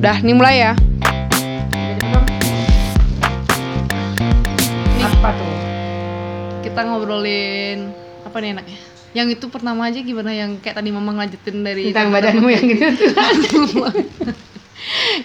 Udah, 0.00 0.16
nih 0.18 0.32
mulai 0.32 0.54
ya. 0.58 0.72
Nih, 4.96 5.04
Apa 5.04 5.28
tuh? 5.30 5.54
kita 6.60 6.80
ngobrolin 6.82 7.78
apa 8.22 8.36
nih 8.38 8.52
enaknya? 8.52 8.78
Yang 9.10 9.26
itu 9.36 9.44
pertama 9.48 9.84
aja 9.84 9.98
gimana 9.98 10.30
yang 10.30 10.56
kayak 10.56 10.76
tadi 10.76 10.88
mama 10.88 11.12
ngelanjutin 11.12 11.56
dari 11.60 11.90
Tentang 11.90 12.08
badanmu 12.10 12.48
yang 12.48 12.64
gitu 12.64 12.86
tuh. 12.96 13.12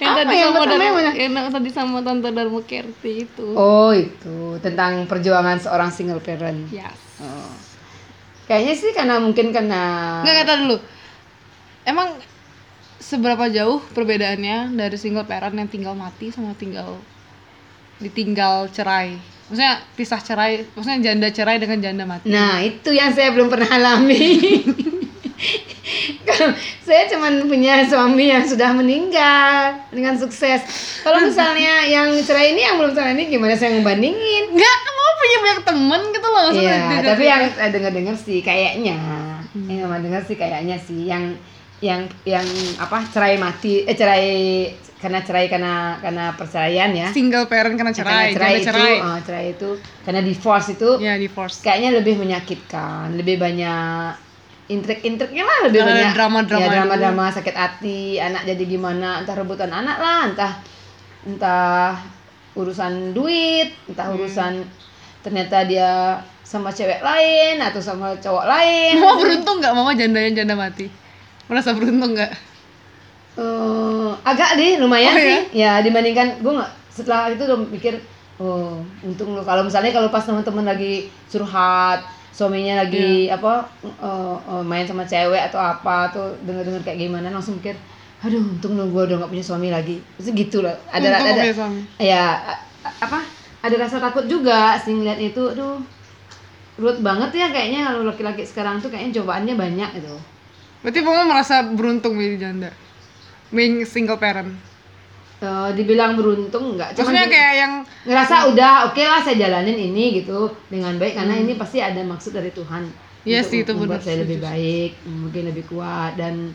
yang 0.01 0.11
Apa 0.11 0.19
tadi 0.19 0.33
yang 0.35 0.51
sama 0.51 0.65
Dar- 0.65 0.81
yang 0.81 0.91
mana? 0.91 1.11
yang 1.13 1.31
tadi 1.53 1.69
sama 1.69 1.97
tante 2.01 2.27
Darmo 2.33 2.59
Kerti 2.59 3.11
itu. 3.23 3.45
Oh 3.53 3.93
itu 3.93 4.57
tentang 4.59 5.05
perjuangan 5.05 5.55
seorang 5.55 5.87
single 5.87 6.19
parent. 6.19 6.67
Yes. 6.67 6.97
Oh. 7.21 7.53
Kayaknya 8.45 8.73
sih 8.75 8.91
karena 8.91 9.15
mungkin 9.17 9.49
karena 9.49 9.81
Nggak 10.19 10.35
kata 10.43 10.53
dulu. 10.65 10.75
Emang 11.85 12.17
seberapa 13.05 13.45
jauh 13.53 13.77
perbedaannya 13.93 14.73
dari 14.73 14.97
single 14.97 15.29
parent 15.29 15.53
yang 15.53 15.69
tinggal 15.69 15.93
mati 15.93 16.33
sama 16.33 16.57
tinggal 16.57 16.97
ditinggal 18.01 18.73
cerai? 18.73 19.21
Maksudnya 19.45 19.85
pisah 19.93 20.21
cerai, 20.25 20.65
maksudnya 20.73 21.13
janda 21.13 21.29
cerai 21.29 21.61
dengan 21.61 21.77
janda 21.77 22.03
mati. 22.09 22.33
Nah 22.33 22.65
itu 22.65 22.89
yang 22.89 23.13
saya 23.13 23.29
belum 23.29 23.45
pernah 23.45 23.69
alami. 23.69 24.25
Saya 26.85 27.09
cuman 27.09 27.49
punya 27.49 27.85
suami 27.85 28.29
yang 28.29 28.45
sudah 28.45 28.73
meninggal 28.73 29.77
dengan 29.89 30.13
sukses. 30.17 30.61
Kalau 31.01 31.21
misalnya 31.21 31.85
yang 31.85 32.13
cerai 32.21 32.53
ini 32.53 32.61
yang 32.65 32.77
belum 32.77 32.93
cerai 32.93 33.17
ini 33.17 33.29
gimana 33.29 33.57
saya 33.57 33.77
ngebandingin? 33.77 34.53
Enggak, 34.53 34.75
kan 34.85 34.93
mama 34.93 35.13
punya 35.17 35.37
banyak 35.41 35.61
temen 35.65 36.01
gitu 36.13 36.27
loh. 36.29 36.49
Iya, 36.53 36.77
tapi 37.01 37.23
yang 37.25 37.41
saya 37.53 37.69
dengar-dengar 37.73 38.15
sih 38.17 38.39
kayaknya, 38.41 38.97
yang 39.53 39.79
mama 39.85 39.97
dengar 40.01 40.21
sih 40.25 40.37
kayaknya 40.37 40.77
sih 40.77 41.09
yang 41.09 41.37
yang 41.79 42.07
yang 42.23 42.45
apa 42.79 43.03
cerai 43.05 43.35
mati, 43.35 43.83
eh 43.83 43.93
cerai 43.93 44.27
karena 44.95 45.19
cerai 45.21 45.45
karena 45.51 45.99
karena 45.99 46.33
perceraian 46.33 46.89
ya. 46.91 47.11
single 47.11 47.45
parent 47.45 47.75
karena 47.75 47.91
cerai, 47.91 48.31
karena 48.31 48.31
cerai 48.31 48.31
janda 48.31 48.57
itu, 48.57 48.67
cerai. 48.71 48.95
oh, 48.97 49.19
cerai 49.21 49.45
itu 49.51 49.69
karena 50.01 50.21
divorce 50.23 50.67
itu 50.71 50.89
Ya, 50.97 51.13
divorce. 51.15 51.61
kayaknya 51.61 51.99
lebih 51.99 52.15
menyakitkan, 52.15 53.13
lebih 53.13 53.35
banyak 53.37 54.15
intrik-intriknya 54.65 55.43
lah 55.45 55.59
lebih 55.69 55.77
Ada 55.77 55.89
banyak 55.91 56.11
drama-drama 56.15 56.57
ya, 56.57 56.65
dulu. 56.65 56.73
drama-drama 56.73 57.23
sakit 57.29 57.53
hati 57.53 57.99
anak 58.17 58.41
jadi 58.45 58.63
gimana 58.65 59.21
entah 59.21 59.35
rebutan 59.35 59.69
anak 59.69 59.97
lah 59.99 60.19
entah 60.25 60.51
entah 61.21 61.93
urusan 62.55 63.13
duit 63.13 63.69
entah 63.85 64.09
Hmm. 64.09 64.15
urusan 64.17 64.53
ternyata 65.21 65.65
dia 65.65 66.17
sama 66.41 66.73
cewek 66.73 67.01
lain 67.01 67.57
atau 67.59 67.77
sama 67.77 68.17
cowok 68.17 68.45
lain 68.47 68.93
Mama 68.95 69.17
beruntung 69.17 69.57
nggak 69.59 69.73
mama 69.75 69.91
jandanya 69.93 70.31
janda 70.33 70.55
mati? 70.55 70.89
Merasa 71.45 71.71
beruntung 71.71 72.13
nggak? 72.13 72.31
Eh, 73.35 74.09
agak 74.23 74.55
deh 74.55 74.79
lumayan 74.79 75.11
Oh, 75.11 75.19
sih. 75.19 75.39
Ya 75.53 75.83
dibandingkan 75.83 76.39
gue 76.39 76.51
nggak 76.51 76.71
setelah 76.87 77.27
itu 77.27 77.43
udah 77.43 77.59
mikir 77.67 77.99
oh 78.35 78.79
untung 79.01 79.35
lo 79.35 79.43
kalau 79.43 79.63
misalnya 79.63 79.91
kalau 79.91 80.07
pas 80.07 80.23
teman-teman 80.23 80.63
lagi 80.65 81.07
curhat 81.27 81.99
suaminya 82.31 82.79
lagi 82.81 83.27
Iya. 83.27 83.35
apa 83.35 83.67
eh, 83.83 83.91
eh, 84.39 84.63
main 84.63 84.83
sama 84.83 85.03
cewek 85.03 85.39
atau 85.45 85.59
apa 85.59 86.07
tuh 86.09 86.31
denger-denger 86.43 86.83
kayak 86.83 86.99
gimana 87.01 87.27
langsung 87.29 87.59
mikir 87.59 87.75
aduh 88.19 88.39
untung 88.41 88.73
lo 88.73 88.87
gue 88.87 89.03
udah 89.05 89.15
nggak 89.19 89.31
punya 89.31 89.43
suami 89.43 89.67
lagi. 89.69 89.99
Itu 90.15 90.31
gitu 90.31 90.57
loh. 90.63 90.73
Ada 90.89 91.07
Untung 91.13 91.35
ada, 91.35 91.43
suami. 91.53 91.79
ya 91.99 92.23
a- 92.41 92.59
a- 92.81 92.95
apa 93.03 93.19
ada 93.61 93.75
rasa 93.77 93.99
takut 93.99 94.25
juga 94.25 94.79
sih 94.79 94.95
ngeliat 94.95 95.19
itu. 95.19 95.43
Aduh 95.45 95.83
ruwet 96.75 96.99
banget 96.99 97.31
ya 97.33 97.47
kayaknya 97.49 97.85
kalau 97.85 98.03
laki-laki 98.03 98.43
sekarang 98.43 98.79
tuh 98.79 98.87
kayaknya 98.87 99.19
cobaannya 99.19 99.55
banyak 99.55 99.89
gitu 99.95 100.15
Berarti 100.85 101.01
mama 101.01 101.25
merasa 101.25 101.65
beruntung 101.65 102.13
menjadi 102.13 102.37
janda, 102.45 102.69
being 103.49 103.81
single 103.89 104.21
parent. 104.21 104.53
Eh, 105.41 105.69
dibilang 105.75 106.15
beruntung 106.15 106.73
enggak 106.73 106.95
cuman 106.95 107.11
Maksudnya 107.11 107.25
kayak 107.27 107.53
yang 107.59 107.73
ngerasa 108.07 108.35
udah 108.55 108.71
oke 108.87 109.03
lah 109.03 109.19
saya 109.19 109.35
jalanin 109.35 109.75
ini 109.91 110.23
gitu 110.23 110.47
dengan 110.71 110.95
baik 110.95 111.11
karena 111.19 111.35
ini 111.35 111.59
pasti 111.59 111.83
ada 111.83 111.99
maksud 112.07 112.31
dari 112.31 112.55
Tuhan 112.55 112.87
Hmm. 113.25 113.33
Iya 113.33 113.41
untuk 113.41 113.51
sih, 113.57 113.59
itu 113.65 113.71
membuat 113.73 113.89
benar, 113.89 114.05
saya 114.05 114.17
lebih 114.21 114.37
baik 114.37 114.91
mungkin 115.09 115.43
lebih 115.49 115.65
kuat 115.65 116.13
dan 116.13 116.53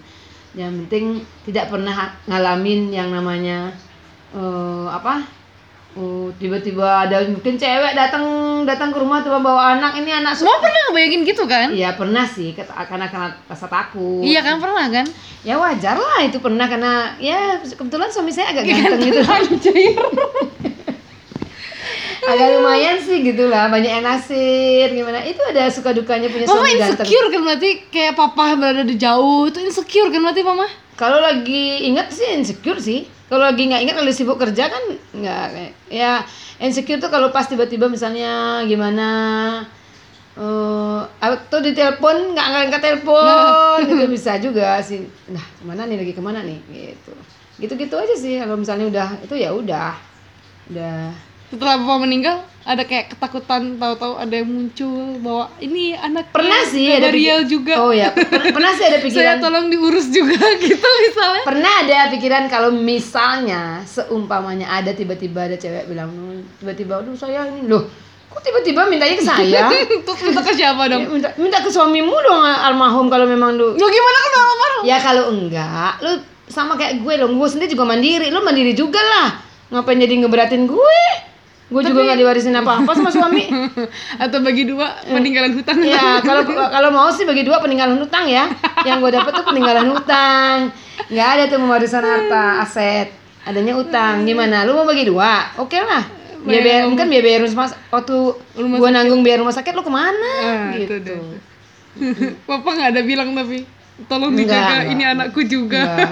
yang 0.54 0.70
penting 0.86 1.26
tidak 1.42 1.66
pernah 1.66 2.14
ngalamin 2.30 2.94
yang 2.94 3.10
namanya 3.10 3.74
eh, 4.30 4.86
apa 4.86 5.26
Oh, 5.98 6.30
tiba-tiba 6.38 7.10
ada 7.10 7.18
mungkin 7.26 7.58
cewek 7.58 7.98
datang 7.98 8.22
datang 8.62 8.94
ke 8.94 8.98
rumah 9.02 9.26
tiba 9.26 9.42
bawa 9.42 9.74
anak 9.74 9.98
ini 9.98 10.14
anak 10.14 10.38
semua 10.38 10.62
pernah 10.62 10.78
ngebayangin 10.86 11.26
gitu 11.26 11.42
kan? 11.50 11.74
Iya 11.74 11.98
pernah 11.98 12.22
sih 12.22 12.54
karena 12.54 13.10
karena 13.10 13.34
rasa 13.50 13.66
takut. 13.66 14.22
Iya 14.22 14.46
kan 14.46 14.62
pernah 14.62 14.86
kan? 14.86 15.02
Ya 15.42 15.58
wajar 15.58 15.98
lah 15.98 16.22
itu 16.22 16.38
pernah 16.38 16.70
karena 16.70 17.18
ya 17.18 17.58
kebetulan 17.58 18.06
suami 18.06 18.30
saya 18.30 18.54
agak 18.54 18.70
ganteng 18.70 19.02
gitu. 19.02 19.18
agak 22.30 22.48
lumayan 22.54 22.96
sih 23.00 23.24
gitu 23.24 23.50
lah 23.50 23.66
banyak 23.66 23.90
yang 23.90 24.04
nasir 24.04 24.86
gimana 24.92 25.24
itu 25.24 25.40
ada 25.42 25.66
suka 25.72 25.90
dukanya 25.90 26.30
punya 26.30 26.46
Mama 26.46 26.62
suami 26.62 26.78
ganteng 26.78 27.08
insecure 27.08 27.28
kan 27.32 27.40
berarti 27.42 27.70
kayak 27.90 28.14
papa 28.14 28.44
berada 28.54 28.84
di 28.86 28.96
jauh 29.00 29.50
itu 29.50 29.58
insecure 29.64 30.12
kan 30.12 30.20
berarti 30.22 30.42
mama? 30.44 30.66
kalau 30.94 31.18
lagi 31.18 31.88
inget 31.88 32.12
sih 32.12 32.28
insecure 32.36 32.78
sih 32.78 33.08
kalau 33.30 33.46
lagi 33.46 33.62
nggak 33.70 33.82
inget 33.86 33.94
kalau 33.94 34.10
sibuk 34.10 34.42
kerja 34.42 34.66
kan 34.66 34.82
nggak 35.14 35.46
ya 35.86 36.26
insecure 36.58 36.98
tuh 36.98 37.08
kalau 37.14 37.30
pas 37.30 37.46
tiba-tiba 37.46 37.86
misalnya 37.86 38.66
gimana 38.66 39.08
eh 40.34 41.00
atau 41.22 41.58
di 41.62 41.70
telepon 41.70 42.34
nggak 42.34 42.48
ngangkat 42.50 42.80
telepon 42.82 43.86
itu 43.86 44.06
bisa 44.18 44.34
juga 44.42 44.82
sih. 44.82 45.06
Nah 45.30 45.42
ke 45.42 45.62
mana 45.62 45.86
nih 45.86 45.96
lagi 46.02 46.12
ke 46.14 46.22
mana 46.22 46.42
nih 46.42 46.58
gitu. 46.70 47.14
Gitu-gitu 47.60 47.94
aja 47.94 48.14
sih 48.18 48.42
kalau 48.42 48.58
misalnya 48.58 48.91
udah 48.91 49.08
itu 49.22 49.34
ya 49.38 49.54
udah 49.54 49.94
udah 50.74 51.29
Setelah 51.50 51.76
papa 51.76 51.96
meninggal 51.98 52.36
ada 52.62 52.84
kayak 52.84 53.10
ketakutan 53.10 53.74
tahu-tahu 53.74 54.14
ada 54.14 54.30
yang 54.32 54.46
muncul 54.46 54.94
bahwa 55.18 55.50
ini 55.58 55.92
anak 55.92 56.30
pernah 56.30 56.62
sih 56.62 56.86
ada 56.88 57.10
pikir- 57.10 57.48
juga. 57.48 57.74
oh 57.80 57.90
ya 57.90 58.12
per- 58.14 58.52
pernah 58.52 58.70
sih 58.70 58.84
ada 58.84 58.96
Saya 58.96 59.02
pikiran 59.02 59.36
tolong 59.40 59.66
diurus 59.66 60.06
juga 60.08 60.36
gitu 60.62 60.78
misalnya. 60.78 61.42
pernah 61.42 61.72
ada 61.80 61.96
pikiran 62.08 62.44
kalau 62.46 62.70
misalnya 62.70 63.82
seumpamanya 63.82 64.70
ada 64.70 64.92
tiba-tiba 64.92 65.40
ada 65.42 65.56
cewek 65.56 65.88
bilang 65.88 66.12
"Oh, 66.12 66.38
tiba-tiba 66.56 67.00
aduh 67.00 67.16
saya 67.16 67.48
ini 67.48 67.66
loh 67.66 67.88
kok 68.28 68.40
tiba-tiba 68.40 68.86
mintanya 68.86 69.16
ke 69.16 69.24
saya 69.24 69.60
Terus 70.06 70.20
minta 70.22 70.40
ke 70.40 70.52
siapa 70.52 70.82
Ya, 70.84 70.90
dong? 70.92 71.02
minta, 71.10 71.28
minta 71.34 71.58
ke 71.58 71.68
suamimu 71.68 72.14
dong 72.14 72.42
almarhum 72.44 73.08
kalau 73.08 73.26
memang 73.26 73.56
lu 73.56 73.72
Lo 73.72 73.86
gimana 73.88 74.18
kan 74.20 74.32
almarhum? 74.38 74.82
ya 74.84 74.96
kalau 74.96 75.24
enggak 75.28 75.98
lu 75.98 76.12
sama 76.46 76.76
kayak 76.76 77.00
gue 77.00 77.14
dong 77.16 77.34
gue 77.34 77.48
sendiri 77.48 77.66
juga 77.68 77.82
mandiri 77.84 78.28
lu 78.28 78.38
mandiri 78.38 78.70
juga 78.72 79.00
lah 79.00 79.28
ngapain 79.72 79.98
jadi 79.98 80.14
ngeberatin 80.16 80.68
gue 80.68 81.02
gue 81.70 81.82
juga 81.86 82.00
nggak 82.03 82.19
diwarisin 82.19 82.50
apa-apa 82.53 82.91
sama 82.92 83.10
suami 83.10 83.47
Atau 84.26 84.42
bagi 84.42 84.66
dua 84.66 84.91
peninggalan 85.06 85.54
hutang? 85.54 85.78
ya 85.81 86.19
kalau 86.19 86.42
kalau 86.50 86.91
mau 86.91 87.06
sih 87.08 87.22
bagi 87.22 87.47
dua 87.47 87.62
peninggalan 87.62 87.94
hutang 87.97 88.26
ya 88.26 88.50
yang 88.82 88.98
gue 88.98 89.10
dapat 89.10 89.31
tuh 89.31 89.47
peninggalan 89.47 89.86
hutang 89.86 90.75
nggak 91.06 91.28
ada 91.30 91.42
tuh 91.47 91.62
warisan 91.62 92.03
harta 92.03 92.60
aset 92.60 93.14
adanya 93.41 93.78
utang 93.78 94.26
gimana 94.26 94.66
lu 94.66 94.75
mau 94.75 94.84
bagi 94.84 95.06
dua 95.06 95.54
oke 95.56 95.78
lah 95.78 96.04
biaya 96.41 96.84
mungkin 96.84 97.06
biaya 97.06 97.22
biaya 97.22 97.38
rumah 97.41 97.69
sakit 97.69 97.88
waktu 97.88 98.16
gue 98.56 98.91
nanggung 98.91 99.22
biaya 99.22 99.38
rumah 99.38 99.54
sakit 99.54 99.72
lu 99.72 99.80
ke 99.80 99.92
mana 99.92 100.32
Ah, 100.42 100.72
itu 100.75 100.91
gitu 100.91 100.94
deh. 101.00 101.20
Papa 102.44 102.69
nggak 102.70 102.91
ada 102.92 103.03
bilang 103.03 103.30
tapi 103.32 103.62
tolong 104.06 104.32
dijaga 104.32 104.86
enggak. 104.86 104.92
ini 104.92 105.03
anakku 105.04 105.41
juga. 105.44 105.84
Enggak, 105.84 106.09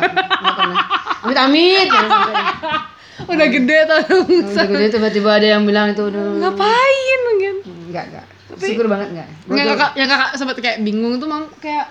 enggak. 0.61 0.85
Amit 1.25 1.39
amit. 1.39 1.89
Udah 3.25 3.47
gede 3.49 3.79
tolong. 3.84 4.27
Udah 4.47 4.67
gede 4.69 4.87
tiba-tiba 4.91 5.31
ada 5.33 5.47
yang 5.49 5.62
bilang 5.62 5.91
itu 5.91 6.03
udah. 6.05 6.23
Ngapain 6.39 7.19
mungkin? 7.25 7.55
Enggak 7.89 8.05
enggak. 8.06 8.27
Syukur 8.55 8.87
banget 8.87 9.09
enggak. 9.11 9.29
Tuh- 9.45 9.56
kakak, 9.69 9.91
yang 9.95 10.09
kakak 10.09 10.31
sempat 10.34 10.56
kayak 10.59 10.79
bingung 10.81 11.17
tuh 11.17 11.27
mang 11.27 11.51
kayak 11.59 11.87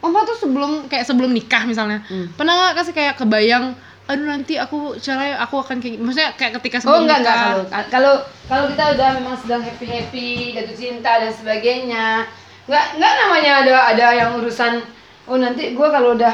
Mama 0.00 0.24
tuh 0.24 0.32
sebelum 0.34 0.88
kayak 0.88 1.04
sebelum 1.04 1.28
nikah 1.28 1.62
misalnya 1.62 2.00
Hmm. 2.02 2.32
pernah 2.32 2.56
nggak 2.56 2.74
kasih 2.74 2.94
kayak 2.96 3.14
kebayang 3.14 3.76
aduh 4.08 4.26
nanti 4.26 4.56
aku 4.56 4.96
cerai 4.96 5.36
aku 5.36 5.60
akan 5.60 5.76
kayak 5.76 6.00
maksudnya 6.00 6.32
kayak 6.34 6.56
ketika 6.56 6.80
Oh 6.80 6.82
sebelum 6.82 7.04
enggak 7.04 7.18
enggak 7.20 7.36
nikah 7.36 7.52
kalau 7.52 7.64
kalau 7.86 8.14
kalau 8.48 8.64
kita 8.66 8.84
udah 8.96 9.08
memang 9.14 9.36
sedang 9.36 9.60
happy 9.60 9.86
happy 9.86 10.28
jatuh 10.50 10.72
cinta 10.72 11.20
dan 11.20 11.28
sebagainya 11.30 12.24
enggak 12.64 12.84
enggak 12.96 13.12
namanya 13.14 13.52
ada 13.60 13.74
ada 13.86 14.06
yang 14.10 14.30
urusan 14.34 14.80
oh 15.28 15.36
nanti 15.36 15.76
gua 15.76 15.92
kalau 15.92 16.16
udah 16.16 16.32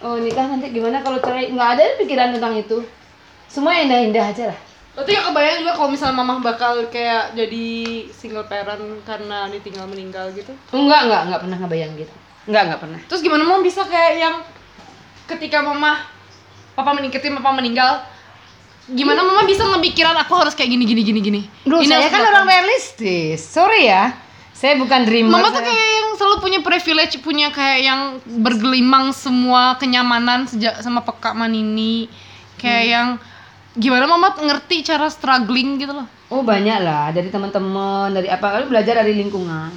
oh 0.00 0.16
nikah 0.16 0.48
nanti 0.48 0.72
gimana 0.72 0.98
kalau 0.98 1.20
cerai 1.20 1.46
enggak 1.46 1.68
ada 1.76 1.82
pikiran 2.00 2.32
tentang 2.32 2.56
itu 2.56 2.80
semua 3.52 3.76
indah-indah 3.76 4.32
aja 4.32 4.44
lah 4.48 4.60
Berarti 4.92 5.16
ya 5.16 5.24
kebayang 5.24 5.64
juga 5.64 5.72
kalau 5.72 5.88
misalnya 5.88 6.16
mamah 6.20 6.44
bakal 6.44 6.84
kayak 6.92 7.32
jadi 7.32 7.64
single 8.12 8.44
parent 8.44 8.80
karena 9.08 9.48
ditinggal 9.48 9.88
meninggal 9.88 10.28
gitu. 10.32 10.52
enggak 10.68 11.08
enggak 11.08 11.20
enggak 11.28 11.40
pernah 11.40 11.58
ngebayang 11.60 11.92
gitu 11.96 12.14
enggak 12.44 12.62
enggak 12.68 12.80
pernah 12.84 13.00
Terus 13.08 13.20
gimana 13.24 13.42
mau 13.44 13.60
bisa 13.64 13.88
kayak 13.88 14.12
yang 14.20 14.36
ketika 15.24 15.64
mama 15.64 15.96
papa 16.76 16.92
meninggal, 16.92 17.20
papa 17.20 17.52
meninggal, 17.52 17.90
gimana 18.88 19.24
mama 19.24 19.44
bisa 19.44 19.64
ngepikiran 19.64 20.16
aku 20.18 20.32
harus 20.36 20.52
kayak 20.52 20.72
gini 20.72 20.84
gini 20.84 21.02
gini 21.04 21.20
gini. 21.20 21.40
Duh, 21.64 21.80
Ini 21.80 21.88
saya 21.88 22.08
kan 22.08 22.22
orang 22.28 22.46
realistis. 22.48 23.40
Sorry 23.40 23.88
ya. 23.88 24.12
Saya 24.52 24.76
bukan 24.76 25.04
dreamer. 25.04 25.32
Mama 25.32 25.48
tuh 25.50 25.60
saya- 25.60 25.68
kayak 25.68 25.88
yang 25.88 26.08
selalu 26.16 26.36
punya 26.38 26.58
privilege 26.60 27.14
punya 27.20 27.48
kayak 27.48 27.80
yang 27.82 28.00
bergelimang 28.40 29.10
semua 29.12 29.76
kenyamanan 29.76 30.44
sejak 30.44 30.80
sama 30.84 31.00
peka 31.00 31.32
manini 31.32 32.06
kayak 32.56 32.84
yang 32.86 33.08
gimana 33.78 34.04
mama 34.04 34.36
ngerti 34.36 34.84
cara 34.84 35.08
struggling 35.08 35.80
gitu 35.80 35.96
loh 35.96 36.04
Oh 36.32 36.40
banyak 36.40 36.80
lah 36.80 37.12
dari 37.12 37.28
teman-teman 37.28 38.08
dari 38.08 38.32
apa 38.32 38.64
belajar 38.64 39.04
dari 39.04 39.20
lingkungan. 39.20 39.68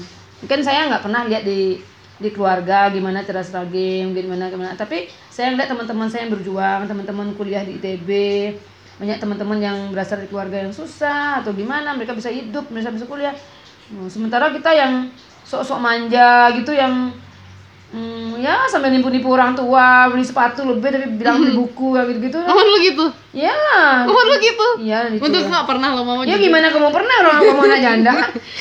Kan 0.48 0.64
saya 0.64 0.88
nggak 0.88 1.04
pernah 1.04 1.28
lihat 1.28 1.44
di 1.44 1.84
di 2.16 2.30
keluarga 2.32 2.88
gimana 2.96 3.28
cara 3.28 3.44
struggling 3.44 4.16
gimana 4.16 4.48
gimana. 4.48 4.72
Tapi 4.72 5.12
saya 5.28 5.52
lihat 5.52 5.68
teman-teman 5.68 6.08
saya 6.08 6.24
yang 6.24 6.32
berjuang, 6.32 6.88
teman-teman 6.88 7.36
kuliah 7.36 7.60
di 7.68 7.76
ITB, 7.76 8.10
banyak 9.04 9.20
teman-teman 9.20 9.60
yang 9.60 9.78
berasal 9.92 10.16
dari 10.24 10.32
keluarga 10.32 10.64
yang 10.64 10.72
susah 10.72 11.44
atau 11.44 11.52
gimana 11.52 11.92
mereka 11.92 12.16
bisa 12.16 12.32
hidup, 12.32 12.72
mereka 12.72 12.96
bisa 12.96 13.04
kuliah. 13.04 13.36
Sementara 14.08 14.48
kita 14.56 14.72
yang 14.72 15.12
sok-sok 15.44 15.80
manja 15.84 16.56
gitu 16.56 16.72
yang 16.72 17.12
hmm, 17.92 18.42
ya 18.42 18.66
sampai 18.66 18.90
nipu-nipu 18.90 19.30
orang 19.30 19.54
tua 19.54 20.10
beli 20.10 20.24
sepatu 20.24 20.66
lebih 20.66 20.90
tapi 20.90 21.06
bilang 21.14 21.42
beli 21.42 21.54
buku 21.62 21.94
ya 21.94 22.04
gitu-gitu. 22.08 22.40
mama 22.42 22.62
lu 22.62 22.78
gitu 22.82 23.06
Ya, 23.36 23.52
mama 24.08 24.22
lu 24.26 24.36
gitu 24.40 24.68
iya 24.80 25.12
gitu. 25.12 25.28
untuk 25.28 25.44
nggak 25.44 25.68
pernah 25.68 25.92
lo 25.92 26.02
mama 26.02 26.24
Ya 26.24 26.40
gitu. 26.40 26.48
gimana 26.48 26.72
kamu 26.72 26.88
pernah 26.90 27.16
orang 27.20 27.40
kamu 27.44 27.62
anak 27.68 27.80
janda? 27.84 28.14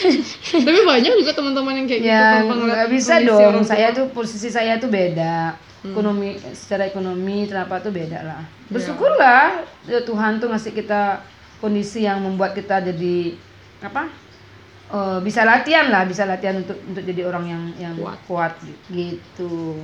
tapi 0.66 0.80
banyak 0.82 1.12
juga 1.14 1.32
teman-teman 1.32 1.72
yang 1.78 1.86
kayak 1.86 2.02
gitu 2.02 2.10
ya 2.10 2.26
ngeliat 2.42 2.66
nggak 2.74 2.88
bisa 2.90 3.14
dong. 3.22 3.62
Saya 3.62 3.86
tuh 3.94 4.10
posisi 4.10 4.50
saya 4.50 4.76
tuh 4.76 4.90
beda. 4.90 5.54
Ekonomi 5.84 6.40
secara 6.56 6.88
ekonomi 6.88 7.44
kenapa 7.44 7.76
tuh 7.78 7.92
beda 7.92 8.24
lah. 8.24 8.40
Bersyukurlah 8.72 9.62
ya 9.84 10.00
Tuhan 10.00 10.40
tuh 10.40 10.48
ngasih 10.48 10.72
kita 10.72 11.20
kondisi 11.60 12.02
yang 12.02 12.18
membuat 12.18 12.56
kita 12.56 12.80
jadi 12.82 13.36
apa? 13.78 14.08
Eh, 14.92 15.18
bisa 15.24 15.46
latihan 15.46 15.88
lah, 15.88 16.04
bisa 16.04 16.28
latihan 16.28 16.60
untuk 16.60 16.76
untuk 16.84 17.02
jadi 17.06 17.22
orang 17.24 17.44
yang 17.48 17.62
yang 17.78 17.94
Kuat. 17.96 18.18
kuat, 18.28 18.52
gitu. 18.90 19.80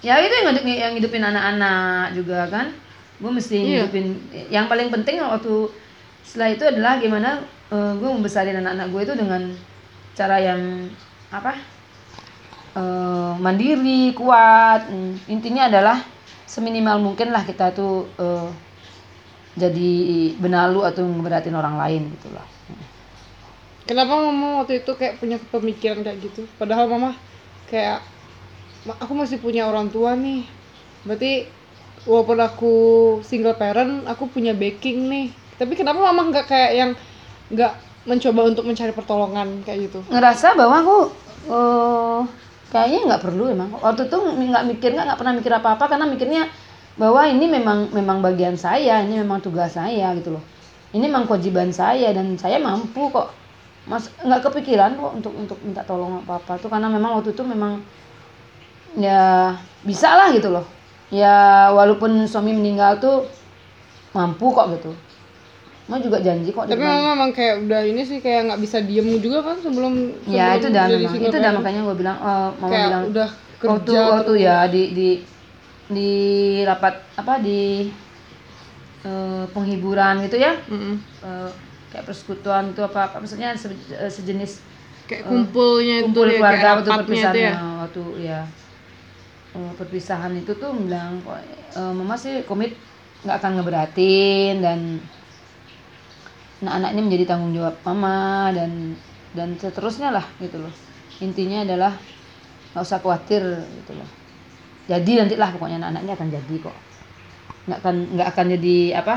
Ya 0.00 0.16
itu 0.18 0.32
yang 0.32 0.56
yang 0.64 0.92
hidupin 0.96 1.20
anak-anak 1.22 2.16
juga 2.16 2.48
kan. 2.48 2.72
Gue 3.20 3.30
mesti 3.30 3.60
Iya. 3.60 3.84
hidupin. 3.84 4.16
Yang 4.48 4.66
paling 4.72 4.88
penting 4.88 5.20
waktu 5.20 5.68
setelah 6.24 6.48
itu 6.56 6.64
adalah 6.64 6.96
gimana 6.96 7.44
gue 7.70 8.08
membesarin 8.10 8.58
anak-anak 8.58 8.88
gue 8.90 9.02
itu 9.06 9.14
dengan 9.14 9.42
cara 10.16 10.36
yang 10.42 10.88
apa? 11.30 11.54
eh, 12.70 13.32
mandiri, 13.38 14.14
kuat. 14.14 14.86
Intinya 15.26 15.66
adalah 15.66 15.98
seminimal 16.46 16.98
mungkin 17.02 17.30
lah 17.30 17.42
kita 17.46 17.70
tuh 17.74 18.06
eh, 18.18 18.48
jadi 19.58 19.92
benalu 20.38 20.86
atau 20.86 21.02
ngeberatin 21.02 21.54
orang 21.54 21.76
lain 21.76 22.02
gitu 22.14 22.30
lah. 22.32 22.46
Kenapa 23.90 24.14
mama 24.22 24.62
waktu 24.62 24.86
itu 24.86 24.94
kayak 24.94 25.18
punya 25.18 25.34
pemikiran 25.50 26.06
kayak 26.06 26.22
gitu? 26.22 26.46
Padahal 26.62 26.86
mama 26.86 27.18
kayak 27.66 27.98
"Ma, 28.86 28.94
aku 29.02 29.18
masih 29.18 29.42
punya 29.42 29.66
orang 29.66 29.90
tua 29.90 30.14
nih. 30.14 30.46
Berarti 31.02 31.50
walaupun 32.06 32.38
aku 32.38 32.74
single 33.26 33.58
parent, 33.58 34.06
aku 34.06 34.30
punya 34.30 34.54
backing 34.54 35.10
nih. 35.10 35.26
Tapi 35.58 35.74
kenapa 35.74 35.98
mama 35.98 36.30
nggak 36.30 36.46
kayak 36.46 36.72
yang 36.78 36.90
nggak 37.50 37.74
mencoba 38.06 38.46
untuk 38.46 38.62
mencari 38.62 38.94
pertolongan 38.94 39.66
kayak 39.66 39.90
gitu? 39.90 40.00
ngerasa 40.06 40.54
bahwa 40.54 40.76
aku 40.80 40.98
eh, 41.50 42.20
kayaknya 42.70 43.00
nggak 43.10 43.22
perlu 43.26 43.44
emang 43.50 43.68
waktu 43.76 44.06
itu 44.06 44.16
nggak 44.16 44.64
mikir 44.70 44.90
nggak 44.94 45.18
pernah 45.18 45.34
mikir 45.36 45.52
apa 45.52 45.68
apa 45.76 45.84
karena 45.90 46.06
mikirnya 46.06 46.42
bahwa 46.94 47.26
ini 47.26 47.44
memang 47.50 47.90
memang 47.90 48.22
bagian 48.22 48.54
saya 48.54 49.02
ini 49.02 49.20
memang 49.20 49.42
tugas 49.42 49.74
saya 49.74 50.14
gitu 50.16 50.38
loh 50.38 50.44
ini 50.94 51.10
memang 51.10 51.26
kewajiban 51.26 51.74
saya 51.74 52.14
dan 52.14 52.38
saya 52.38 52.56
mampu 52.62 53.10
kok 53.10 53.39
mas 53.90 54.06
nggak 54.22 54.46
kepikiran 54.46 54.94
kok 54.94 55.12
untuk 55.18 55.34
untuk 55.34 55.58
minta 55.66 55.82
tolong 55.82 56.22
apa 56.22 56.38
apa 56.38 56.52
tuh 56.62 56.70
karena 56.70 56.86
memang 56.86 57.18
waktu 57.18 57.34
itu 57.34 57.42
memang 57.42 57.82
ya 58.94 59.50
bisa 59.82 60.14
lah 60.14 60.30
gitu 60.30 60.54
loh. 60.54 60.62
Ya 61.10 61.66
walaupun 61.74 62.22
suami 62.30 62.54
meninggal 62.54 63.02
tuh 63.02 63.26
mampu 64.14 64.46
kok 64.54 64.70
gitu. 64.78 64.94
Mama 65.90 65.98
juga 65.98 66.22
janji 66.22 66.54
kok 66.54 66.70
Tapi 66.70 66.78
mama 66.86 67.18
emang 67.18 67.34
kayak 67.34 67.66
udah 67.66 67.82
ini 67.82 68.06
sih 68.06 68.22
kayak 68.22 68.46
nggak 68.46 68.62
bisa 68.62 68.78
diem 68.78 69.18
juga 69.18 69.42
kan 69.42 69.58
sebelum 69.58 70.14
ya 70.30 70.54
sebelum 70.54 70.58
itu 70.62 70.68
dah 70.70 70.86
jadi 70.86 71.02
memang 71.02 71.18
itu 71.18 71.26
dah 71.26 71.42
parent. 71.42 71.58
makanya 71.58 71.80
gue 71.82 71.96
bilang 71.98 72.16
eh, 72.22 72.48
mama 72.62 72.70
kayak 72.70 72.86
bilang 72.86 73.04
udah 73.10 73.28
kerja 73.58 73.74
waktu 73.74 73.92
waktu 74.06 74.32
ya 74.38 74.56
di 74.70 74.82
di 74.94 75.08
di 75.90 76.10
rapat 76.62 76.94
apa 77.18 77.42
di 77.42 77.90
eh, 79.02 79.44
penghiburan 79.50 80.22
gitu 80.30 80.38
ya. 80.38 80.54
Mm-mm. 80.70 80.94
eh, 81.26 81.50
kayak 81.90 82.04
persekutuan 82.08 82.64
itu 82.72 82.80
apa, 82.86 83.10
apa 83.10 83.16
maksudnya 83.22 83.50
se- 83.58 83.74
eh, 83.94 84.10
sejenis 84.10 84.52
kayak 85.08 85.22
kumpulnya 85.26 85.94
kumpul 86.02 86.26
itu 86.26 86.30
ya, 86.30 86.38
keluarga 86.38 86.58
kayak 86.62 86.74
waktu 86.78 86.90
perpisahan 86.98 87.34
itu 87.34 87.40
ya. 87.46 87.52
waktu 87.82 88.02
ya 88.28 88.40
eh, 89.56 89.72
perpisahan 89.78 90.32
itu 90.40 90.52
tuh 90.62 90.70
bilang 90.74 91.12
kok 91.24 91.38
eh, 91.78 91.92
mama 91.98 92.14
sih 92.14 92.34
komit 92.48 92.70
nggak 93.24 93.36
akan 93.36 93.50
ngeberatin 93.60 94.54
dan 94.64 94.78
anak-anak 96.60 96.90
ini 96.92 97.00
menjadi 97.08 97.24
tanggung 97.30 97.52
jawab 97.56 97.74
mama 97.88 98.52
dan 98.52 98.70
dan 99.32 99.48
seterusnya 99.56 100.12
lah 100.12 100.26
gitu 100.42 100.60
loh. 100.60 100.72
Intinya 101.24 101.64
adalah 101.64 101.92
nggak 102.74 102.84
usah 102.84 102.98
khawatir 103.02 103.42
gitu 103.80 103.92
loh. 103.96 104.08
Jadi 104.90 105.12
nanti 105.20 105.34
lah 105.38 105.50
pokoknya 105.54 105.78
anak-anaknya 105.80 106.14
akan 106.18 106.28
jadi 106.30 106.56
kok. 106.60 106.76
Nggak 107.68 107.78
akan 107.84 107.96
nggak 108.16 108.28
akan 108.34 108.46
jadi 108.58 108.76
apa 109.00 109.16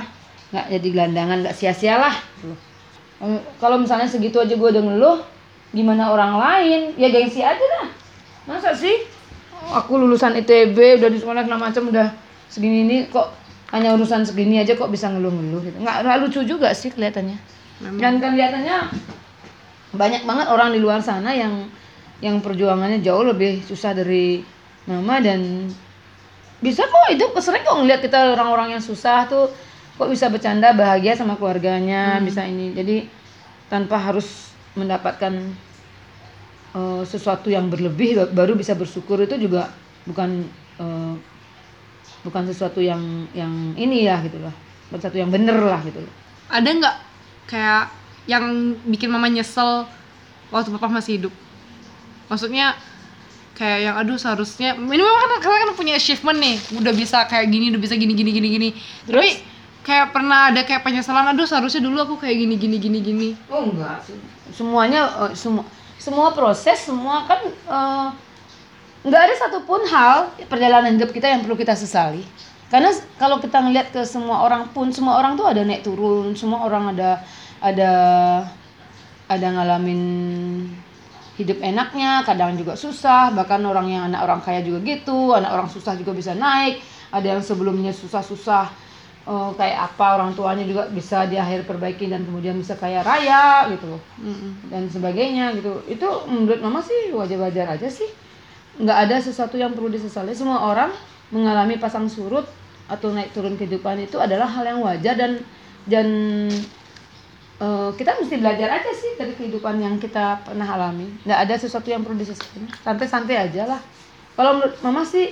nggak 0.54 0.66
jadi 0.70 0.88
gelandangan 0.94 1.38
nggak 1.42 1.56
sia-sia 1.58 1.98
lah. 1.98 2.14
Loh. 2.46 2.60
Em, 3.26 3.42
kalau 3.58 3.82
misalnya 3.82 4.06
segitu 4.06 4.38
aja 4.38 4.54
gue 4.54 4.70
udah 4.70 4.84
ngeluh 4.86 5.18
gimana 5.74 6.14
orang 6.14 6.38
lain? 6.38 6.82
Ya 6.96 7.10
gengsi 7.10 7.42
aja 7.42 7.66
lah 7.82 7.90
masa 8.46 8.76
sih? 8.78 9.10
Aku 9.74 9.98
lulusan 9.98 10.38
ITB 10.38 11.02
udah 11.02 11.10
di 11.10 11.18
sekolah 11.18 11.42
segala 11.48 11.72
macam 11.72 11.90
udah 11.90 12.14
segini 12.52 12.86
ini 12.86 12.98
kok 13.10 13.34
hanya 13.74 13.98
urusan 13.98 14.22
segini 14.22 14.62
aja 14.62 14.78
kok 14.78 14.94
bisa 14.94 15.10
ngeluh-ngeluh 15.10 15.62
gitu. 15.66 15.78
Nggak 15.82 16.06
nggak 16.06 16.18
lucu 16.22 16.40
juga 16.46 16.70
sih 16.78 16.94
kelihatannya. 16.94 17.66
Memang. 17.82 18.00
dan 18.00 18.14
kelihatannya 18.22 18.78
banyak 19.98 20.22
banget 20.30 20.48
orang 20.48 20.70
di 20.72 20.80
luar 20.80 21.02
sana 21.02 21.34
yang 21.34 21.68
yang 22.22 22.40
perjuangannya 22.40 23.02
jauh 23.02 23.26
lebih 23.26 23.66
susah 23.66 23.98
dari 23.98 24.46
mama 24.86 25.20
dan 25.20 25.68
bisa 26.64 26.88
kok 26.88 27.12
itu 27.12 27.26
sering 27.44 27.66
kok 27.66 27.76
ngeliat 27.76 28.00
kita 28.00 28.38
orang-orang 28.38 28.78
yang 28.78 28.84
susah 28.84 29.28
tuh 29.28 29.52
kok 29.94 30.10
bisa 30.10 30.25
bercanda 30.34 30.74
bahagia 30.74 31.13
sama 31.13 31.38
keluarganya 31.38 32.18
bisa 32.25 32.42
ini. 32.45 32.74
Jadi 32.74 33.06
tanpa 33.69 33.98
harus 34.01 34.51
mendapatkan 34.74 35.34
eh, 36.74 37.04
sesuatu 37.06 37.50
yang 37.54 37.69
berlebih 37.69 38.18
ba- 38.18 38.31
baru 38.44 38.57
bisa 38.57 38.74
bersyukur 38.74 39.22
itu 39.22 39.38
juga 39.38 39.69
bukan 40.10 40.45
eh, 40.81 41.16
bukan 42.24 42.44
sesuatu 42.50 42.80
yang 42.80 43.28
yang 43.38 43.75
ini 43.78 44.07
ya 44.07 44.18
gitu 44.25 44.40
loh. 44.42 44.54
Bukan 44.90 44.97
sesuatu 45.00 45.19
yang 45.21 45.30
bener 45.30 45.57
lah 45.57 45.81
gitu 45.85 46.02
loh. 46.02 46.14
Ada 46.50 46.69
nggak 46.69 46.95
kayak 47.50 47.83
yang 48.26 48.76
bikin 48.88 49.12
mama 49.12 49.28
nyesel 49.28 49.85
waktu 50.50 50.69
papa 50.73 50.90
masih 50.90 51.21
hidup? 51.21 51.33
Maksudnya 52.31 52.73
kayak 53.54 53.80
yang 53.85 53.95
aduh 54.02 54.18
seharusnya 54.18 54.73
ini 54.73 54.97
memang 54.97 55.30
kan 55.38 55.45
kalian 55.45 55.69
kan 55.69 55.78
punya 55.78 55.94
achievement 55.94 56.40
nih. 56.42 56.57
Udah 56.81 56.94
bisa 56.95 57.30
kayak 57.30 57.52
gini 57.54 57.69
udah 57.69 57.81
bisa 57.81 57.94
gini 57.94 58.14
gini 58.18 58.31
gini 58.33 58.47
gini. 58.50 58.69
Tapi 59.06 59.53
kayak 59.83 60.16
pernah 60.16 60.49
ada 60.49 60.63
kayak 60.63 60.81
penyesalan 60.81 61.35
aduh 61.35 61.44
seharusnya 61.44 61.83
dulu 61.83 61.99
aku 61.99 62.16
kayak 62.23 62.40
gini 62.40 62.56
gini 62.56 62.78
gini 62.80 62.99
gini 63.04 63.30
Oh 63.52 63.68
enggak, 63.68 64.07
semuanya 64.56 65.28
eh, 65.28 65.33
semua 65.35 65.68
semua 65.99 66.31
proses 66.31 66.80
semua 66.83 67.28
kan 67.28 67.40
eh, 67.52 68.07
nggak 69.04 69.21
ada 69.28 69.35
satupun 69.35 69.83
hal 69.92 70.31
perjalanan 70.47 70.95
hidup 70.95 71.11
kita 71.11 71.28
yang 71.28 71.44
perlu 71.44 71.59
kita 71.59 71.75
sesali. 71.75 72.23
Karena 72.71 72.90
kalau 73.19 73.37
kita 73.37 73.61
ngelihat 73.61 73.94
ke 73.94 74.02
semua 74.07 74.42
orang 74.47 74.71
pun 74.71 74.90
semua 74.90 75.19
orang 75.19 75.37
tuh 75.37 75.45
ada 75.45 75.61
naik 75.61 75.85
turun, 75.85 76.33
semua 76.33 76.66
orang 76.66 76.95
ada 76.95 77.21
ada 77.61 77.92
ada 79.30 79.47
ngalamin 79.52 80.02
hidup 81.37 81.59
enaknya, 81.59 82.23
kadang 82.25 82.56
juga 82.56 82.73
susah, 82.78 83.33
bahkan 83.33 83.61
orang 83.66 83.90
yang 83.90 84.04
anak 84.09 84.21
orang 84.25 84.40
kaya 84.42 84.61
juga 84.61 84.81
gitu, 84.85 85.33
anak 85.33 85.52
orang 85.54 85.69
susah 85.69 85.97
juga 85.97 86.13
bisa 86.13 86.33
naik, 86.33 86.81
ada 87.13 87.37
yang 87.37 87.42
sebelumnya 87.42 87.94
susah-susah 87.94 88.82
eh, 89.23 89.51
kayak 89.56 89.77
apa 89.92 90.06
orang 90.19 90.31
tuanya 90.35 90.65
juga 90.68 90.87
bisa 90.92 91.25
di 91.27 91.39
akhir 91.39 91.63
perbaiki 91.63 92.11
dan 92.11 92.27
kemudian 92.27 92.56
bisa 92.59 92.75
kaya 92.75 92.99
raya 93.03 93.68
gitu 93.71 93.95
loh. 93.95 94.01
Mm-mm. 94.19 94.71
dan 94.71 94.83
sebagainya 94.92 95.56
gitu. 95.57 95.80
Itu 95.87 96.07
menurut 96.27 96.59
mama 96.59 96.80
sih 96.83 97.11
wajar-wajar 97.15 97.80
aja 97.80 97.87
sih. 97.87 98.07
Nggak 98.80 98.97
ada 99.09 99.15
sesuatu 99.21 99.56
yang 99.56 99.71
perlu 99.77 99.89
disesali 99.94 100.33
semua 100.33 100.59
orang 100.65 100.92
mengalami 101.31 101.77
pasang 101.77 102.09
surut 102.09 102.45
atau 102.92 103.15
naik 103.15 103.31
turun 103.31 103.56
kehidupan 103.56 103.95
itu 104.03 104.19
adalah 104.19 104.45
hal 104.45 104.65
yang 104.68 104.80
wajar 104.83 105.15
dan 105.15 105.39
dan 105.87 106.07
eh, 107.63 107.89
kita 107.95 108.11
mesti 108.19 108.35
belajar 108.37 108.69
aja 108.69 108.92
sih 108.92 109.15
dari 109.15 109.33
kehidupan 109.37 109.80
yang 109.80 109.95
kita 109.97 110.44
pernah 110.44 110.68
alami. 110.68 111.07
Nggak 111.23 111.39
ada 111.47 111.56
sesuatu 111.56 111.87
yang 111.87 112.03
perlu 112.03 112.19
disesali 112.19 112.68
santai-santai 112.83 113.37
aja 113.49 113.63
lah. 113.69 113.81
Kalau 114.33 114.57
menurut 114.57 114.75
mama 114.81 115.06
sih 115.06 115.30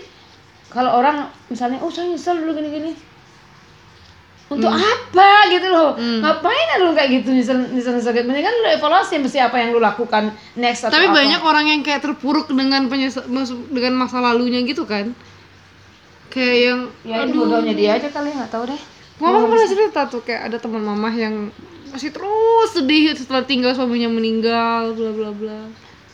kalau 0.72 1.04
orang 1.04 1.28
misalnya 1.52 1.84
oh 1.84 1.92
saya 1.92 2.08
nyesel 2.08 2.40
dulu 2.40 2.56
gini-gini 2.56 2.96
untuk 4.52 4.68
apa 4.68 5.30
gitu 5.48 5.64
loh 5.66 5.96
Hmm. 5.96 6.20
ngapain 6.20 6.68
lu 6.78 6.92
kayak 6.92 7.10
gitu 7.16 7.32
nyesel 7.32 7.56
nyesel 7.68 7.96
nyesel 7.96 8.12
kayak 8.12 8.28
mendingan 8.28 8.52
lu 8.54 8.68
evaluasi 8.70 9.16
mesti 9.16 9.40
apa 9.40 9.56
yang 9.56 9.72
lu 9.72 9.80
lakukan 9.80 10.28
next 10.54 10.84
atau 10.84 10.92
Tapi 10.92 11.08
apa. 11.08 11.16
banyak 11.18 11.42
orang 11.42 11.66
yang 11.66 11.82
kayak 11.82 12.02
terpuruk 12.02 12.46
dengan 12.46 12.86
penyesa- 12.86 13.24
mas- 13.26 13.56
dengan 13.68 13.96
masa 13.98 14.20
lalunya 14.20 14.60
gitu 14.62 14.84
kan. 14.84 15.16
Kayak 16.28 16.58
yang 16.62 16.80
ya 17.02 17.16
itu 17.24 17.36
bodohnya 17.38 17.74
dia 17.74 17.92
aja 17.94 18.08
kali 18.08 18.32
nggak 18.32 18.48
tahu 18.50 18.64
deh 18.66 18.82
Mama 19.18 19.46
pernah 19.46 19.64
cerita 19.66 20.02
tuh 20.06 20.20
kayak 20.20 20.50
ada 20.50 20.58
teman 20.58 20.82
mamah 20.82 21.14
yang 21.14 21.54
masih 21.88 22.10
terus 22.10 22.72
sedih 22.72 23.14
setelah 23.14 23.44
tinggal 23.44 23.72
suaminya 23.72 24.10
meninggal 24.10 24.92
bla 24.92 25.12
bla 25.12 25.30
bla. 25.30 25.60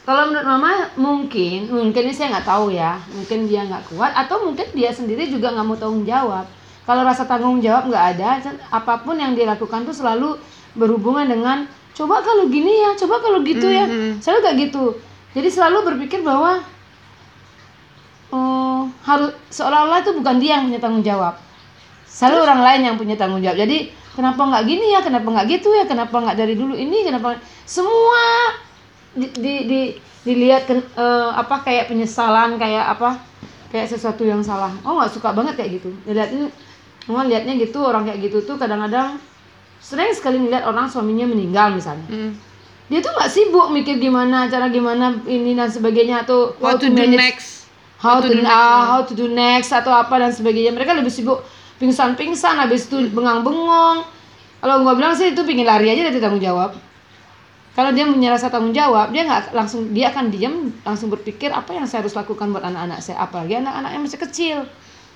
Kalau 0.03 0.23
menurut 0.25 0.43
mama 0.45 0.71
mungkin, 0.95 1.67
mungkin 1.67 2.01
ini 2.01 2.11
saya 2.11 2.31
nggak 2.33 2.47
tahu 2.47 2.71
ya, 2.71 2.95
mungkin 3.09 3.45
dia 3.45 3.61
nggak 3.61 3.89
kuat 3.89 4.11
atau 4.13 4.39
mungkin 4.41 4.67
dia 4.71 4.87
sendiri 4.89 5.23
juga 5.25 5.51
nggak 5.51 5.63
mau 5.63 5.75
tanggung 5.75 6.03
jawab. 6.03 6.47
Kalau 6.87 7.03
rasa 7.03 7.27
tanggung 7.27 7.59
jawab 7.59 7.91
nggak 7.91 8.05
ada, 8.15 8.29
apa 8.71 9.03
pun 9.03 9.19
yang 9.19 9.35
dia 9.35 9.43
lakukan 9.43 9.83
tuh 9.83 9.91
selalu 9.91 10.39
berhubungan 10.71 11.27
dengan 11.27 11.57
coba 11.91 12.23
kalau 12.23 12.47
gini 12.47 12.79
ya, 12.79 12.95
coba 12.95 13.19
kalau 13.19 13.43
gitu 13.43 13.67
ya, 13.67 13.83
selalu 14.23 14.39
kayak 14.39 14.57
gitu. 14.71 14.83
Jadi 15.35 15.47
selalu 15.51 15.77
berpikir 15.83 16.23
bahwa 16.23 16.63
eh, 18.31 18.81
harus 19.03 19.31
seolah-olah 19.51 19.99
itu 19.99 20.11
bukan 20.15 20.35
dia 20.39 20.59
yang 20.59 20.71
punya 20.71 20.79
tanggung 20.79 21.03
jawab, 21.03 21.35
selalu 22.07 22.37
orang 22.47 22.61
lain 22.63 22.81
yang 22.87 22.95
punya 22.95 23.15
tanggung 23.19 23.43
jawab. 23.43 23.59
Jadi 23.59 23.77
kenapa 24.15 24.41
nggak 24.47 24.63
gini 24.63 24.85
ya, 24.95 24.99
kenapa 25.03 25.27
nggak 25.27 25.47
gitu 25.51 25.69
ya, 25.75 25.83
kenapa 25.83 26.15
nggak 26.23 26.37
dari 26.39 26.55
dulu 26.55 26.73
ini, 26.75 27.03
kenapa 27.03 27.35
semua 27.67 28.23
di, 29.11 29.27
di, 29.35 29.53
di- 29.67 29.93
dilihat 30.23 30.67
ken- 30.67 30.87
eh, 30.95 31.29
apa 31.35 31.63
kayak 31.63 31.87
penyesalan 31.87 32.59
kayak 32.59 32.95
apa 32.95 33.15
kayak 33.71 33.87
sesuatu 33.91 34.23
yang 34.23 34.39
salah. 34.43 34.71
Oh 34.83 34.95
nggak 34.99 35.11
suka 35.11 35.31
banget 35.35 35.55
kayak 35.59 35.79
gitu. 35.81 35.89
Dilihatin 36.07 36.47
mama 37.07 37.23
liatnya 37.23 37.55
gitu 37.55 37.79
orang 37.79 38.03
kayak 38.03 38.19
gitu 38.21 38.43
tuh 38.43 38.55
kadang-kadang 38.55 39.15
sering 39.79 40.11
sekali 40.11 40.37
ngeliat 40.37 40.63
orang 40.63 40.85
suaminya 40.85 41.23
meninggal 41.25 41.71
misalnya. 41.71 42.03
Hmm. 42.07 42.31
dia 42.87 42.99
tuh 42.99 43.11
nggak 43.11 43.27
sibuk 43.27 43.67
mikir 43.69 43.99
gimana 43.99 44.47
cara 44.47 44.67
gimana 44.67 45.11
ini 45.23 45.51
dan 45.51 45.67
sebagainya 45.67 46.23
atau 46.23 46.55
What 46.57 46.79
to 46.79 46.87
do 46.87 46.95
manage- 46.95 47.19
next? 47.19 47.49
how 47.97 48.19
to, 48.19 48.27
do 48.27 48.39
next, 48.39 48.47
ya. 48.47 48.79
how 48.85 48.99
to 49.01 49.11
do 49.11 49.27
next 49.27 49.69
atau 49.71 49.91
apa 49.91 50.15
dan 50.15 50.31
sebagainya. 50.31 50.71
Mereka 50.71 50.93
lebih 50.93 51.09
sibuk 51.09 51.43
pingsan-pingsan 51.77 52.55
habis 52.55 52.87
itu 52.87 53.09
bengang-bengong 53.11 54.07
kalau 54.57 54.75
gua 54.81 54.93
bilang 54.95 55.13
sih 55.13 55.31
itu 55.31 55.43
pingin 55.43 55.67
lari 55.67 55.91
aja 55.91 56.05
dari 56.05 56.17
tanggung 56.17 56.39
jawab. 56.39 56.79
Kalau 57.71 57.91
dia 57.91 58.07
punya 58.07 58.33
rasa 58.33 58.49
tanggung 58.49 58.71
jawab 58.71 59.11
dia 59.11 59.21
nggak 59.21 59.51
langsung 59.51 59.91
dia 59.91 60.09
akan 60.09 60.25
diam 60.31 60.55
langsung 60.81 61.11
berpikir 61.11 61.51
apa 61.51 61.75
yang 61.75 61.85
saya 61.85 62.01
harus 62.01 62.15
lakukan 62.15 62.49
buat 62.49 62.63
anak-anak 62.63 62.99
saya. 62.99 63.19
Apalagi 63.19 63.59
anak-anak 63.59 63.91
yang 63.93 64.01
masih 64.01 64.19
kecil 64.19 64.57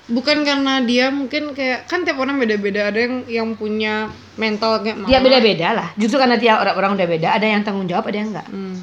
Bukan 0.09 0.41
karena 0.41 0.81
dia 0.81 1.13
mungkin 1.13 1.53
kayak 1.53 1.85
kan 1.85 2.01
tiap 2.01 2.17
orang 2.17 2.41
beda-beda. 2.41 2.89
Ada 2.89 2.99
yang 3.05 3.15
yang 3.29 3.47
punya 3.53 4.09
mental 4.33 4.81
kayak 4.81 4.97
mama. 4.97 5.09
dia 5.09 5.19
beda-beda 5.21 5.67
lah. 5.77 5.87
Justru 5.93 6.17
karena 6.17 6.41
dia 6.41 6.57
orang-orang 6.57 6.97
udah 6.97 7.07
beda 7.07 7.27
ada 7.37 7.45
yang 7.45 7.61
tanggung 7.61 7.85
jawab 7.85 8.09
ada 8.09 8.17
yang 8.17 8.29
enggak. 8.33 8.47
Hmm. 8.49 8.77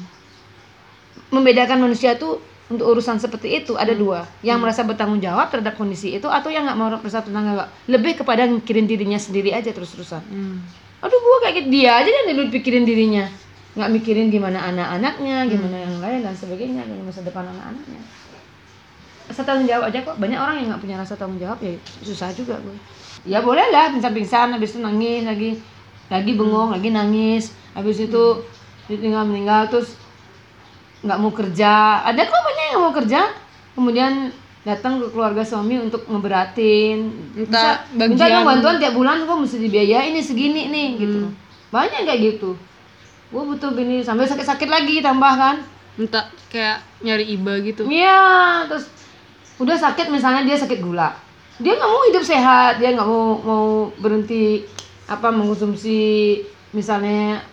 membedakan 1.29 1.85
manusia 1.85 2.17
tuh 2.17 2.41
untuk 2.73 2.89
urusan 2.89 3.21
seperti 3.21 3.61
itu 3.61 3.77
ada 3.77 3.93
dua. 3.93 4.25
Yang 4.41 4.57
merasa 4.65 4.81
bertanggung 4.81 5.21
jawab 5.21 5.53
terhadap 5.53 5.77
kondisi 5.77 6.17
itu 6.17 6.25
atau 6.25 6.49
yang 6.49 6.65
nggak 6.65 6.77
mau 6.77 6.89
merasa 6.89 7.21
bertanggung 7.21 7.53
jawab. 7.53 7.69
Lebih 7.85 8.13
kepada 8.25 8.49
mikirin 8.49 8.89
dirinya 8.89 9.19
sendiri 9.21 9.53
aja 9.53 9.69
terus-terusan. 9.69 10.23
Hmm. 10.25 10.57
aduh 10.99 11.15
gua 11.15 11.47
kayak 11.47 11.63
gitu 11.63 11.67
dia 11.79 11.95
aja 11.95 12.09
yang 12.09 12.25
dulu 12.33 12.49
pikirin 12.49 12.83
dirinya. 12.87 13.29
Nggak 13.77 13.89
mikirin 13.93 14.33
gimana 14.33 14.57
anak-anaknya 14.73 15.45
gimana 15.45 15.77
yang 15.77 15.95
lain 16.01 16.19
dan 16.25 16.33
sebagainya 16.33 16.81
dan 16.89 16.97
masa 17.05 17.21
depan 17.21 17.45
anak-anaknya 17.45 18.01
rasa 19.29 19.45
tanggung 19.45 19.69
jawab 19.69 19.93
aja 19.93 20.01
kok. 20.01 20.17
Banyak 20.17 20.39
orang 20.41 20.55
yang 20.57 20.67
nggak 20.73 20.81
punya 20.81 20.97
rasa 20.97 21.13
tanggung 21.13 21.37
jawab 21.37 21.61
ya 21.61 21.77
susah 22.01 22.33
juga 22.33 22.57
gue. 22.57 22.75
Ya 23.29 23.45
boleh 23.45 23.69
lah 23.69 23.93
pingsan-pingsan 23.93 24.57
habis 24.57 24.73
itu 24.73 24.81
nangis 24.81 25.21
lagi 25.23 25.49
lagi 26.09 26.31
bengong 26.33 26.73
lagi 26.73 26.89
nangis 26.89 27.53
habis 27.77 28.01
itu 28.01 28.41
ditinggal 28.89 29.29
meninggal 29.29 29.69
terus 29.69 29.93
nggak 31.05 31.19
mau 31.21 31.31
kerja. 31.31 32.03
Ada 32.09 32.25
kok 32.25 32.41
banyak 32.41 32.65
yang 32.73 32.81
mau 32.81 32.93
kerja. 32.93 33.21
Kemudian 33.77 34.33
datang 34.67 34.99
ke 34.99 35.07
keluarga 35.13 35.45
suami 35.45 35.79
untuk 35.79 36.03
ngeberatin. 36.09 37.13
Minta 37.37 37.85
minta 37.93 38.25
dong 38.27 38.43
bantuan 38.49 38.75
tiap 38.81 38.97
bulan 38.97 39.23
kok 39.23 39.37
mesti 39.39 39.57
dibiayain 39.61 40.11
ini 40.11 40.21
segini 40.25 40.67
nih 40.73 40.87
gitu. 40.99 41.29
Banyak 41.69 42.09
kayak 42.09 42.19
gitu. 42.33 42.57
Gue 43.29 43.43
butuh 43.45 43.77
gini 43.77 44.01
sampai 44.01 44.25
sakit-sakit 44.25 44.67
lagi 44.67 45.05
tambah 45.05 45.33
kan. 45.37 45.61
Minta 45.95 46.27
kayak 46.49 46.81
nyari 47.05 47.25
iba 47.35 47.53
gitu. 47.61 47.87
iya 47.87 48.65
terus 48.67 48.98
udah 49.59 49.75
sakit 49.75 50.07
misalnya 50.07 50.47
dia 50.47 50.55
sakit 50.55 50.79
gula. 50.79 51.13
Dia 51.59 51.75
nggak 51.75 51.91
mau 51.91 52.03
hidup 52.07 52.23
sehat 52.23 52.79
dia 52.79 52.95
nggak 52.95 53.07
mau 53.07 53.25
mau 53.43 53.67
berhenti 53.99 54.63
apa 55.11 55.27
mengkonsumsi 55.29 56.39
misalnya 56.71 57.43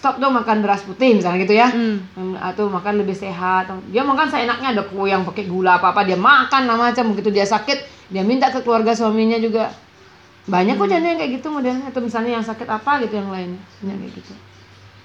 stop 0.00 0.16
dong 0.16 0.32
makan 0.32 0.64
beras 0.64 0.80
putih 0.80 1.12
misalnya 1.12 1.44
gitu 1.44 1.52
ya. 1.52 1.68
Hmm. 1.68 2.00
Hmm, 2.16 2.34
atau 2.40 2.72
makan 2.72 3.04
lebih 3.04 3.12
sehat. 3.12 3.68
Dia 3.92 4.00
makan 4.00 4.32
seenaknya 4.32 4.72
ada 4.72 4.82
kue 4.88 5.12
yang 5.12 5.28
pakai 5.28 5.44
gula 5.44 5.76
apa 5.76 5.92
apa 5.92 6.08
dia 6.08 6.16
makan 6.16 6.64
lah 6.64 6.76
macam. 6.80 7.12
Begitu 7.12 7.28
dia 7.28 7.44
sakit 7.44 8.08
dia 8.08 8.24
minta 8.24 8.48
ke 8.48 8.64
keluarga 8.64 8.96
suaminya 8.96 9.36
juga. 9.36 9.68
Banyak 10.48 10.80
kok 10.80 10.88
janda 10.88 11.12
yang 11.12 11.20
kayak 11.20 11.32
gitu 11.36 11.52
modelnya. 11.52 11.92
Atau 11.92 12.00
misalnya 12.00 12.40
yang 12.40 12.44
sakit 12.48 12.64
apa 12.64 13.04
gitu 13.04 13.20
yang 13.20 13.28
lain. 13.28 13.60
Banyak 13.84 13.96
kayak 14.00 14.12
gitu. 14.24 14.32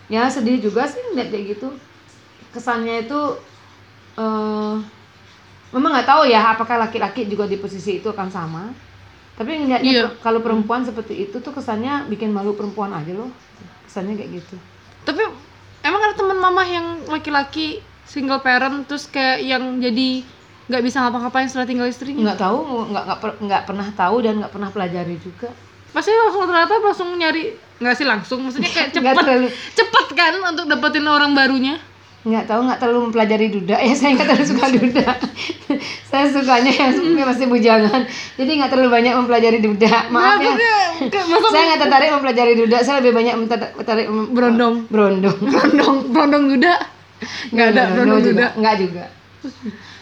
Ya 0.08 0.32
sedih 0.32 0.64
juga 0.64 0.88
sih 0.88 1.04
ngeliat 1.12 1.28
kayak 1.28 1.46
gitu. 1.60 1.76
Kesannya 2.56 3.04
itu 3.04 3.20
eh 4.16 4.76
memang 5.72 5.90
nggak 5.92 6.06
tahu 6.06 6.22
ya 6.26 6.42
apakah 6.48 6.78
laki-laki 6.80 7.26
juga 7.26 7.46
di 7.46 7.56
posisi 7.56 7.98
itu 7.98 8.08
akan 8.08 8.28
sama 8.28 8.64
tapi 9.36 9.52
ngeliatnya 9.58 9.92
Iya. 9.92 10.04
per- 10.06 10.18
kalau 10.22 10.40
perempuan 10.40 10.82
seperti 10.82 11.26
itu 11.26 11.38
tuh 11.38 11.52
kesannya 11.52 12.08
bikin 12.08 12.30
malu 12.30 12.54
perempuan 12.54 12.92
aja 12.92 13.12
loh 13.12 13.32
kesannya 13.86 14.14
kayak 14.14 14.32
gitu 14.38 14.56
Tapi 15.04 15.22
emang 15.82 16.02
ada 16.02 16.16
teman 16.16 16.36
mama 16.36 16.64
yang 16.64 17.04
laki-laki 17.06 17.78
single 18.04 18.40
parent 18.40 18.86
terus 18.86 19.06
kayak 19.06 19.40
yang 19.40 19.78
jadi 19.78 20.24
nggak 20.66 20.82
bisa 20.82 20.98
ngapa-ngapain 21.00 21.46
setelah 21.46 21.70
tinggal 21.70 21.86
istrinya. 21.86 22.26
nggak 22.26 22.42
tahu 22.42 22.58
nggak 22.90 23.04
nggak 23.06 23.20
per- 23.20 23.38
nggak 23.40 23.64
pernah 23.66 23.88
tahu 23.92 24.16
dan 24.20 24.34
nggak 24.40 24.50
pernah 24.50 24.70
pelajari 24.70 25.16
juga 25.18 25.50
Pasti 25.92 26.12
langsung 26.12 26.44
ternyata 26.44 26.76
langsung 26.78 27.10
nyari 27.14 27.44
nggak 27.76 27.94
sih 27.94 28.04
langsung 28.04 28.40
maksudnya 28.42 28.68
kayak 28.68 28.90
cepet 28.96 29.16
cepet 29.74 30.08
kan 30.12 30.34
untuk 30.44 30.66
dapetin 30.66 31.06
orang 31.06 31.32
barunya. 31.32 31.78
Nggak 32.26 32.50
tahu 32.50 32.66
nggak 32.66 32.80
terlalu 32.82 33.00
mempelajari 33.10 33.48
duda 33.54 33.78
ya. 33.78 33.94
Saya 34.00 34.18
nggak 34.18 34.28
terlalu 34.34 34.48
suka 34.50 34.66
duda. 34.74 35.06
Saya 36.10 36.26
sukanya 36.34 36.72
yang 36.74 36.92
yang 37.22 37.28
masih 37.30 37.46
bujangan. 37.46 38.02
Jadi 38.34 38.52
nggak 38.58 38.72
terlalu 38.74 38.90
banyak 38.90 39.14
mempelajari 39.14 39.60
duda. 39.62 40.10
Maaf 40.10 40.42
ya. 40.42 40.54
saya 41.54 41.64
nggak 41.70 41.82
tertarik 41.86 42.10
mempelajari 42.18 42.54
duda. 42.58 42.78
Saya 42.82 43.04
lebih 43.04 43.14
banyak 43.14 43.36
tertarik 43.78 44.08
mem- 44.10 44.34
berondong, 44.34 44.90
berondong. 44.90 45.38
Berondong, 45.38 45.98
berondong 46.10 46.46
duda. 46.58 46.74
Nggak 47.54 47.68
ada 47.78 47.84
berondong 47.94 48.22
duda. 48.26 48.46
nggak 48.58 48.76
juga. 48.82 49.06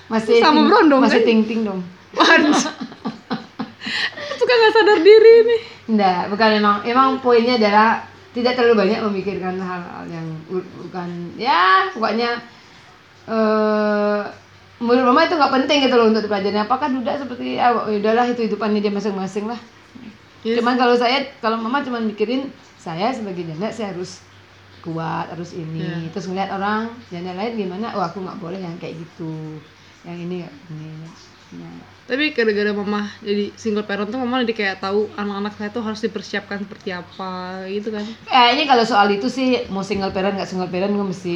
Masih 0.08 0.40
Sama 0.40 0.64
ting- 0.64 0.68
berondong, 0.72 1.02
masih 1.04 1.20
kan? 1.20 1.28
ting 1.28 1.40
ting 1.44 1.60
dong. 1.68 1.82
Suka 4.40 4.54
nggak 4.54 4.72
sadar 4.72 5.00
diri 5.04 5.36
nih. 5.44 5.62
Enggak, 5.84 6.32
bukan 6.32 6.50
emang 6.56 6.78
emang 6.88 7.10
poinnya 7.20 7.60
adalah 7.60 8.08
tidak 8.34 8.54
terlalu 8.54 8.76
banyak 8.80 9.00
memikirkan 9.04 9.56
hal-hal 9.56 10.06
yang 10.08 10.26
bu- 10.46 10.66
bukan 10.82 11.10
ya 11.38 11.88
pokoknya 11.94 12.42
eh 13.24 14.22
menurut 14.78 15.06
mama 15.08 15.24
itu 15.24 15.34
nggak 15.34 15.54
penting 15.54 15.78
gitu 15.82 15.96
loh 15.96 16.10
untuk 16.10 16.22
dipelajari 16.22 16.60
apakah 16.60 16.92
duda 16.92 17.16
seperti 17.16 17.56
ya 17.56 17.72
udahlah 17.72 18.26
itu 18.28 18.42
hidupannya 18.44 18.80
dia 18.80 18.92
masing-masing 18.92 19.48
lah 19.48 19.60
Yes. 20.44 20.60
cuman 20.60 20.76
kalau 20.76 20.92
saya 20.92 21.24
kalau 21.40 21.56
mama 21.56 21.80
cuman 21.80 22.04
mikirin 22.04 22.52
saya 22.76 23.16
sebagai 23.16 23.48
janda 23.48 23.72
saya 23.72 23.96
harus 23.96 24.20
kuat 24.84 25.32
harus 25.32 25.56
ini 25.56 25.80
Ya. 25.80 26.12
terus 26.12 26.28
ngeliat 26.28 26.52
orang 26.52 26.92
janda 27.08 27.32
lain 27.32 27.56
gimana 27.56 27.96
oh 27.96 28.04
aku 28.04 28.20
nggak 28.20 28.44
boleh 28.44 28.60
yang 28.60 28.76
kayak 28.76 29.00
gitu 29.00 29.56
yang 30.04 30.20
ini 30.20 30.44
nggak 30.44 30.54
ini 30.68 31.08
Ya. 31.56 31.72
Tapi 32.04 32.36
gara-gara 32.36 32.72
mama 32.72 33.08
jadi 33.24 33.56
single 33.56 33.88
parent 33.88 34.12
tuh 34.12 34.20
mama 34.20 34.44
jadi 34.44 34.54
kayak 34.54 34.76
tahu 34.80 35.08
anak-anak 35.16 35.54
saya 35.56 35.70
tuh 35.72 35.80
harus 35.82 36.04
dipersiapkan 36.04 36.60
seperti 36.60 36.92
apa 36.92 37.32
gitu 37.68 37.96
kan. 37.96 38.04
Kayaknya 38.28 38.66
kalau 38.68 38.84
soal 38.84 39.08
itu 39.10 39.32
sih 39.32 39.64
mau 39.72 39.82
single 39.82 40.12
parent 40.12 40.36
nggak 40.36 40.46
single 40.46 40.68
parent 40.68 40.92
gue 40.92 41.08
mesti 41.08 41.34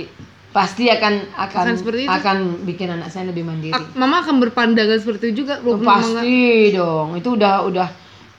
pasti 0.52 0.92
akan 0.92 1.14
akan 1.40 1.64
Akan 1.64 1.76
seperti 1.78 2.02
itu. 2.04 2.12
akan 2.12 2.38
bikin 2.68 2.90
anak 2.92 3.08
saya 3.08 3.32
lebih 3.32 3.48
mandiri. 3.48 3.72
A- 3.72 3.96
mama 3.96 4.20
akan 4.20 4.44
berpandangan 4.44 5.00
seperti 5.00 5.32
itu 5.32 5.48
juga. 5.48 5.64
Mama 5.64 6.04
pasti 6.04 6.36
dong. 6.76 7.16
Itu 7.16 7.40
udah 7.40 7.64
udah 7.64 7.88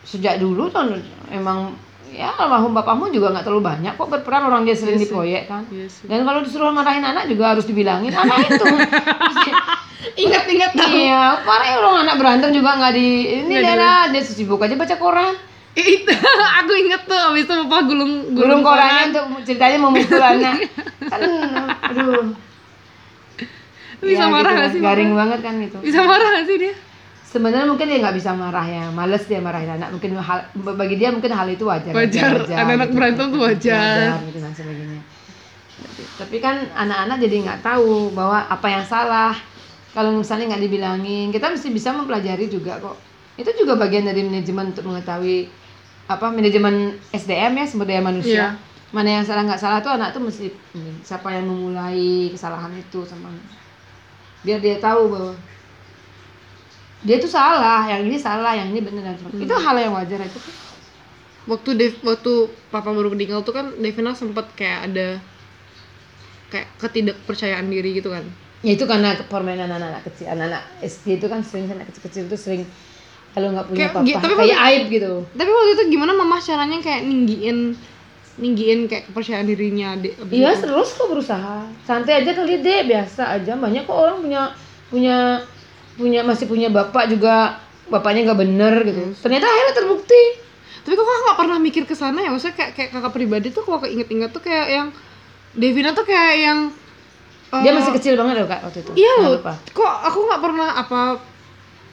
sejak 0.04 0.37
dulu 0.37 0.68
tuh 0.68 1.00
emang 1.28 1.73
ya 2.10 2.32
almarhum 2.34 2.72
bapakmu 2.72 3.08
juga 3.08 3.30
nggak 3.30 3.44
terlalu 3.44 3.62
banyak 3.66 3.92
kok 3.94 4.08
berperan 4.08 4.42
orang 4.44 4.62
dia 4.62 4.72
sering 4.72 4.94
Iya 4.94 5.02
di 5.02 5.06
sih. 5.06 5.12
proyek 5.12 5.42
kan. 5.44 5.62
Iya 5.68 5.86
sih. 5.86 6.04
Dan 6.04 6.22
kalau 6.22 6.40
disuruh 6.40 6.70
marahin 6.70 7.02
anak 7.02 7.26
juga 7.26 7.52
harus 7.52 7.64
dibilangin 7.64 8.10
anak 8.10 8.48
itu. 8.48 8.64
Ingat-ingat 10.18 10.70
tahu. 10.74 10.90
iya, 10.90 11.42
parah 11.42 11.68
orang 11.76 11.96
anak 12.02 12.16
berantem 12.16 12.50
juga 12.50 12.74
nggak 12.74 12.92
di 12.92 13.08
ini 13.38 13.54
daerah 13.54 14.08
dia 14.08 14.18
sibuk 14.20 14.58
aja 14.58 14.74
baca 14.74 14.96
koran. 14.96 15.34
Itu 15.72 16.10
aku 16.58 16.72
inget 16.76 17.02
tuh 17.04 17.14
abis 17.14 17.44
itu 17.44 17.54
papa 17.62 17.78
gulung 17.84 18.34
Gulung 18.34 18.62
korannya 18.62 19.14
untuk 19.14 19.24
ceritanya 19.44 19.78
memukul 19.78 20.18
anak. 20.18 20.66
Kan 21.10 21.20
aduh. 21.84 22.34
Bisa 23.98 24.24
Ya, 24.24 24.30
marah 24.30 24.50
gitu 24.50 24.54
gak 24.54 24.62
lah. 24.62 24.70
sih? 24.70 24.80
Garing 24.80 25.10
banget 25.10 25.38
kan 25.42 25.54
gitu. 25.58 25.76
Bisa 25.82 25.98
marah 26.02 26.28
gak 26.30 26.46
sih 26.46 26.56
dia? 26.56 26.74
Sebenarnya 27.28 27.68
mungkin 27.68 27.87
dia 27.92 28.00
nggak 28.00 28.16
bisa 28.16 28.32
marah 28.32 28.64
ya. 28.64 28.85
Males 28.88 29.25
dia 29.28 29.40
marahin 29.44 29.76
anak 29.76 29.92
mungkin 29.92 30.16
hal 30.16 30.49
bagi 30.56 30.97
dia 30.97 31.12
mungkin 31.12 31.28
hal 31.28 31.49
itu 31.52 31.68
wajar. 31.68 31.92
Wajar, 31.92 32.49
anak-anak 32.49 32.88
gitu. 32.88 32.97
berantem 32.97 33.26
tuh 33.28 33.40
wajar. 33.44 33.97
gitu 34.25 34.38
dan 34.40 34.52
sebagainya. 34.56 35.00
Tapi, 35.78 36.02
tapi 36.18 36.37
kan 36.42 36.56
anak-anak 36.75 37.16
jadi 37.23 37.37
nggak 37.44 37.61
tahu 37.61 38.16
bahwa 38.16 38.49
apa 38.49 38.66
yang 38.73 38.85
salah. 38.88 39.37
Kalau 39.92 40.14
misalnya 40.14 40.56
nggak 40.56 40.62
dibilangin 40.68 41.28
kita 41.32 41.52
mesti 41.52 41.68
bisa 41.68 41.92
mempelajari 41.92 42.49
juga 42.49 42.80
kok. 42.80 42.97
Itu 43.37 43.52
juga 43.54 43.76
bagian 43.76 44.08
dari 44.08 44.25
manajemen 44.25 44.73
untuk 44.73 44.88
mengetahui 44.88 45.49
apa 46.08 46.32
manajemen 46.32 46.97
SDM 47.12 47.52
ya 47.61 47.64
sumber 47.68 47.87
daya 47.87 48.00
manusia. 48.00 48.56
Iya. 48.56 48.66
mana 48.88 49.20
yang 49.20 49.25
salah 49.28 49.44
nggak 49.44 49.61
salah 49.61 49.85
tuh 49.85 49.92
anak 49.92 50.16
tuh 50.16 50.25
mesti 50.25 50.49
hmm, 50.49 51.04
siapa 51.04 51.28
yang 51.28 51.44
memulai 51.44 52.32
kesalahan 52.32 52.73
itu 52.73 53.04
sama 53.04 53.28
biar 54.40 54.64
dia 54.64 54.80
tahu 54.80 55.12
bahwa 55.12 55.37
dia 56.99 57.14
itu 57.17 57.26
salah 57.26 57.87
yang 57.87 58.02
ini 58.02 58.17
salah 58.17 58.52
yang 58.52 58.69
ini 58.69 58.81
benar 58.81 59.02
dan 59.05 59.17
sebagainya. 59.17 59.47
itu 59.47 59.55
hal 59.55 59.76
yang 59.78 59.93
wajar 59.95 60.19
itu 60.19 60.38
kan 60.38 60.55
waktu 61.49 61.71
Dev, 61.75 61.95
waktu 62.02 62.33
papa 62.69 62.90
baru 62.90 63.09
meninggal 63.09 63.40
tuh 63.40 63.55
kan 63.55 63.73
Devina 63.75 64.12
sempat 64.12 64.52
kayak 64.52 64.93
ada 64.93 65.09
kayak 66.49 66.69
ketidakpercayaan 66.76 67.67
diri 67.67 67.93
gitu 67.95 68.09
kan. 68.09 68.25
Ya 68.61 68.75
itu 68.75 68.85
karena 68.85 69.14
permainan 69.23 69.71
anak-anak 69.71 70.02
kecil 70.05 70.28
anak-anak 70.28 70.62
SD 70.83 71.17
itu 71.17 71.26
kan 71.26 71.40
sering 71.40 71.71
anak 71.71 71.88
kecil-kecil 71.88 72.26
itu 72.26 72.37
sering 72.37 72.62
kalau 73.31 73.55
nggak 73.55 73.64
punya 73.64 73.78
Kayak- 73.78 73.95
papa 73.95 74.19
tapi 74.19 74.35
kayak 74.35 74.50
waktu- 74.50 74.67
aib 74.67 74.85
gitu. 74.90 75.12
Tapi 75.31 75.50
waktu 75.50 75.71
itu 75.71 75.85
gimana 75.88 76.12
mama 76.12 76.37
caranya 76.37 76.78
kayak 76.78 77.02
ninggiin 77.05 77.59
ninggiin 78.38 78.81
kayak 78.87 79.05
kepercayaan 79.09 79.47
dirinya 79.47 79.88
di 79.95 80.11
iya 80.31 80.52
terus 80.52 80.95
kok 80.95 81.07
berusaha. 81.07 81.64
Santai 81.83 82.21
aja 82.21 82.31
kali 82.33 82.59
deh 82.59 82.81
biasa 82.85 83.23
aja. 83.35 83.52
Banyak 83.55 83.83
kok 83.85 83.95
orang 83.95 84.19
punya 84.21 84.43
punya 84.88 85.17
punya 85.99 86.23
masih 86.23 86.47
punya 86.47 86.71
bapak 86.71 87.11
juga 87.11 87.59
bapaknya 87.90 88.31
nggak 88.31 88.40
bener 88.40 88.75
gitu. 88.87 89.02
Ternyata 89.19 89.47
akhirnya 89.50 89.75
terbukti. 89.75 90.23
Tapi 90.87 90.95
kok 90.95 91.05
kakak 91.05 91.23
nggak 91.26 91.38
pernah 91.43 91.59
mikir 91.59 91.83
ke 91.85 91.95
sana 91.99 92.19
ya? 92.23 92.31
Maksudnya 92.31 92.57
kayak 92.57 92.73
kayak 92.78 92.90
kakak 92.95 93.12
pribadi 93.12 93.50
tuh 93.50 93.67
kalau 93.67 93.83
keinget-inget 93.83 94.31
tuh 94.31 94.40
kayak 94.40 94.67
yang 94.71 94.88
Devina 95.59 95.90
tuh 95.93 96.07
kayak 96.07 96.35
yang 96.38 96.59
eh, 97.50 97.62
dia 97.67 97.73
masih 97.75 97.93
kecil 97.99 98.14
banget 98.14 98.40
loh 98.40 98.49
kak 98.49 98.61
waktu 98.62 98.78
itu. 98.87 98.93
Iya 98.95 99.12
loh. 99.26 99.43
Kok 99.75 99.95
aku 100.07 100.19
nggak 100.31 100.40
pernah 100.40 100.69
apa 100.78 101.00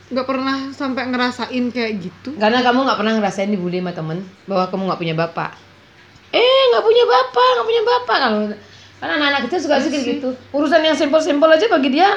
nggak 0.06 0.28
pernah 0.30 0.56
sampai 0.70 1.04
ngerasain 1.10 1.66
kayak 1.74 1.92
gitu? 1.98 2.30
Karena 2.38 2.62
kamu 2.62 2.86
nggak 2.86 3.00
pernah 3.02 3.14
ngerasain 3.18 3.50
dibully 3.50 3.82
sama 3.82 3.92
temen 3.92 4.18
bahwa 4.46 4.70
kamu 4.70 4.82
nggak 4.86 5.02
punya 5.02 5.16
bapak. 5.18 5.52
Eh 6.30 6.62
nggak 6.72 6.84
punya 6.86 7.04
bapak 7.10 7.50
nggak 7.58 7.68
punya 7.68 7.84
bapak. 7.84 8.18
Kalau 8.22 8.40
karena 8.96 9.14
anak-anak 9.20 9.42
kecil 9.50 9.60
suka 9.66 9.76
sih. 9.84 9.92
kayak 9.92 10.06
gitu. 10.20 10.30
Urusan 10.56 10.82
yang 10.86 10.96
simpel-simpel 10.96 11.50
aja 11.52 11.68
bagi 11.68 11.90
dia 12.00 12.16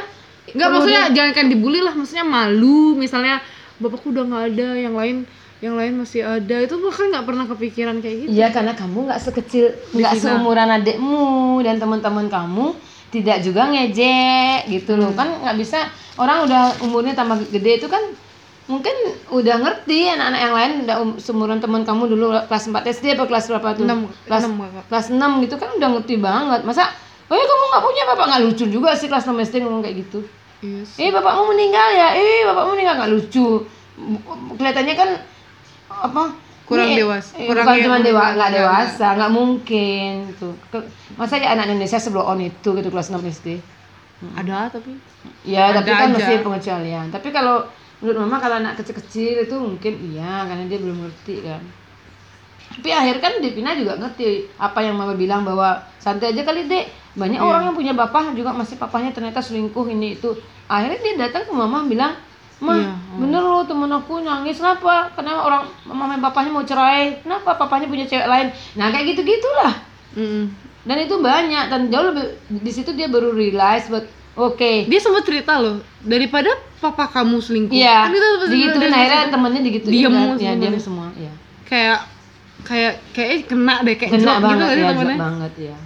nggak 0.54 0.68
maksudnya 0.68 1.02
jangan 1.12 1.32
kan 1.34 1.46
dibully 1.50 1.80
lah 1.82 1.94
maksudnya 1.96 2.24
malu 2.24 2.94
misalnya 2.96 3.42
bapakku 3.78 4.10
udah 4.10 4.24
nggak 4.26 4.44
ada 4.54 4.68
yang 4.76 4.94
lain 4.94 5.26
yang 5.58 5.74
lain 5.74 5.98
masih 5.98 6.22
ada. 6.22 6.56
Itu 6.62 6.78
bahkan 6.78 7.10
nggak 7.10 7.26
pernah 7.26 7.44
kepikiran 7.50 7.98
kayak 7.98 8.16
gitu. 8.26 8.30
Iya 8.30 8.54
karena 8.54 8.78
kamu 8.78 9.10
nggak 9.10 9.20
sekecil 9.22 9.74
nggak 9.90 10.14
seumuran 10.22 10.70
adikmu 10.70 11.58
dan 11.66 11.82
teman-teman 11.82 12.30
kamu 12.30 12.78
tidak 13.10 13.42
juga 13.42 13.66
ngejek 13.66 14.70
gitu 14.70 14.94
loh. 14.94 15.10
Kan 15.18 15.42
nggak 15.42 15.56
bisa 15.58 15.90
orang 16.14 16.46
udah 16.46 16.78
umurnya 16.86 17.18
tambah 17.18 17.42
gede 17.50 17.82
itu 17.82 17.90
kan 17.90 18.02
mungkin 18.68 18.92
udah 19.32 19.56
ngerti 19.64 20.12
anak-anak 20.12 20.40
yang 20.44 20.54
lain 20.54 20.72
udah 20.84 20.96
um, 21.00 21.10
seumuran 21.16 21.58
teman 21.58 21.82
kamu 21.82 22.04
dulu 22.06 22.36
kelas 22.46 22.68
4 22.68 22.84
SD 22.94 23.18
apa 23.18 23.24
kelas 23.26 23.50
berapa 23.50 23.68
tuh? 23.74 23.82
Enam- 23.88 24.12
kelas 24.28 24.44
enam, 24.46 24.62
Kakak. 24.62 24.84
kelas 24.92 25.06
6 25.10 25.42
gitu 25.42 25.54
kan 25.58 25.70
udah 25.74 25.88
ngerti 25.98 26.14
banget. 26.22 26.60
Masa 26.62 26.86
oh 27.28 27.34
ya 27.34 27.44
kamu 27.44 27.64
nggak 27.74 27.82
punya 27.82 28.02
bapak 28.14 28.24
nggak 28.30 28.42
lucu 28.46 28.64
juga 28.70 28.90
sih 28.94 29.08
kelas 29.10 29.26
6 29.26 29.34
SD 29.42 29.54
ngomong 29.66 29.82
kayak 29.82 30.06
gitu 30.06 30.22
iya 30.64 30.82
sih. 30.84 30.98
eh 31.02 31.10
bapakmu 31.14 31.42
meninggal 31.54 31.88
ya? 31.94 32.08
Eh 32.18 32.42
bapakmu 32.48 32.70
meninggal. 32.74 32.94
Nggak 32.98 33.12
lucu. 33.14 33.46
Kelihatannya 34.58 34.94
kan 34.94 35.10
apa? 35.88 36.24
Kurang 36.68 36.92
ini, 36.92 37.00
dewasa. 37.00 37.32
eh, 37.40 37.48
Kurang 37.48 37.64
bukan 37.64 37.80
cuma 37.80 37.96
dewa 38.04 38.24
nggak 38.36 38.50
dewasa 38.52 39.06
nggak 39.16 39.32
mungkin 39.32 40.10
tuh. 40.36 40.54
Masa 41.16 41.40
ya 41.40 41.56
anak 41.56 41.64
Indonesia 41.72 41.96
sebelum 41.96 42.28
on 42.28 42.40
itu 42.44 42.68
gitu 42.76 42.88
kelas 42.92 43.08
6 43.08 43.24
SD 43.24 43.56
ada 44.34 44.66
tapi? 44.68 44.98
Ya 45.46 45.70
Ada 45.70 45.80
tapi 45.80 45.90
kan 45.94 46.08
aja. 46.10 46.16
masih 46.18 46.36
pengecualian. 46.42 47.06
Tapi 47.08 47.28
kalau 47.30 47.64
menurut 48.02 48.18
mama 48.26 48.36
kalau 48.42 48.56
anak 48.60 48.76
kecil-kecil 48.78 49.46
itu 49.46 49.56
mungkin 49.56 49.92
iya 50.12 50.44
karena 50.44 50.64
dia 50.66 50.78
belum 50.78 50.98
ngerti 51.06 51.34
kan. 51.46 51.62
Tapi 52.68 52.88
akhir 52.92 53.16
kan 53.18 53.32
Devina 53.40 53.72
juga 53.74 53.96
ngerti 53.96 54.44
apa 54.60 54.78
yang 54.84 54.94
mama 55.00 55.14
bilang 55.16 55.42
bahwa 55.42 55.80
santai 55.98 56.36
aja 56.36 56.42
kali 56.44 56.68
dek 56.68 56.84
banyak 57.18 57.36
Iya. 57.36 57.44
orang 57.44 57.62
yang 57.64 57.74
punya 57.74 57.92
bapak 57.92 58.32
juga 58.32 58.50
masih 58.50 58.78
papahnya 58.78 59.10
ternyata 59.10 59.38
selingkuh 59.38 59.84
ini 59.86 60.14
itu. 60.14 60.30
Akhirnya 60.64 60.96
dia 60.96 61.14
datang 61.18 61.42
ke 61.42 61.52
mama 61.52 61.82
bilang 61.82 62.14
mah 62.58 62.74
Iya, 62.76 62.90
bener 63.16 63.38
loh 63.40 63.62
temen 63.62 63.86
aku 63.88 64.18
nangis. 64.20 64.56
Kenapa? 64.56 65.10
Karena 65.12 65.36
orang 65.36 65.62
mama 65.84 66.14
bapaknya 66.16 66.50
mau 66.50 66.62
cerai? 66.62 67.18
Kenapa 67.20 67.54
papahnya 67.54 67.86
punya 67.86 68.02
cewek 68.04 68.24
lain? 68.24 68.48
Nah 68.72 68.88
kayak 68.88 69.12
gitu 69.12 69.22
gitulah 69.24 69.74
Mm-mm. 70.10 70.46
dan 70.82 70.96
itu 70.96 71.14
banyak 71.14 71.64
dan 71.66 71.80
jauh 71.86 72.08
lebih 72.08 72.24
di 72.48 72.72
situ 72.72 72.90
dia 72.92 73.06
baru 73.06 73.30
realize 73.30 73.86
buat 73.86 74.06
oke. 74.34 74.86
Dia 74.86 74.98
sempat 74.98 75.22
cerita 75.22 75.58
loh 75.58 75.78
daripada 76.00 76.48
papa 76.78 77.06
kamu 77.08 77.38
selingkuh. 77.38 77.74
Iya, 77.74 78.06
Kan 78.06 78.12
itu 78.12 78.26
digituin 78.48 78.88
akhirnya 78.88 79.26
temennya 79.28 79.60
digituin 79.60 79.92
Diem 79.92 80.06
kan. 80.06 80.14
semua. 80.14 80.34
ya, 80.38 80.52
diam 80.54 80.74
semua, 80.78 81.06
ya. 81.12 81.32
kayak 81.64 81.98
kayak 82.60 82.94
kayak 83.12 83.46
kena 83.46 83.82
deh 83.82 83.94
kayak 83.94 84.12
Kena 84.14 84.34
gitu 84.34 84.42
banget 84.42 84.66
tadi 84.66 84.82
ya, 84.82 85.16
banget 85.16 85.52
ya. 85.60 85.76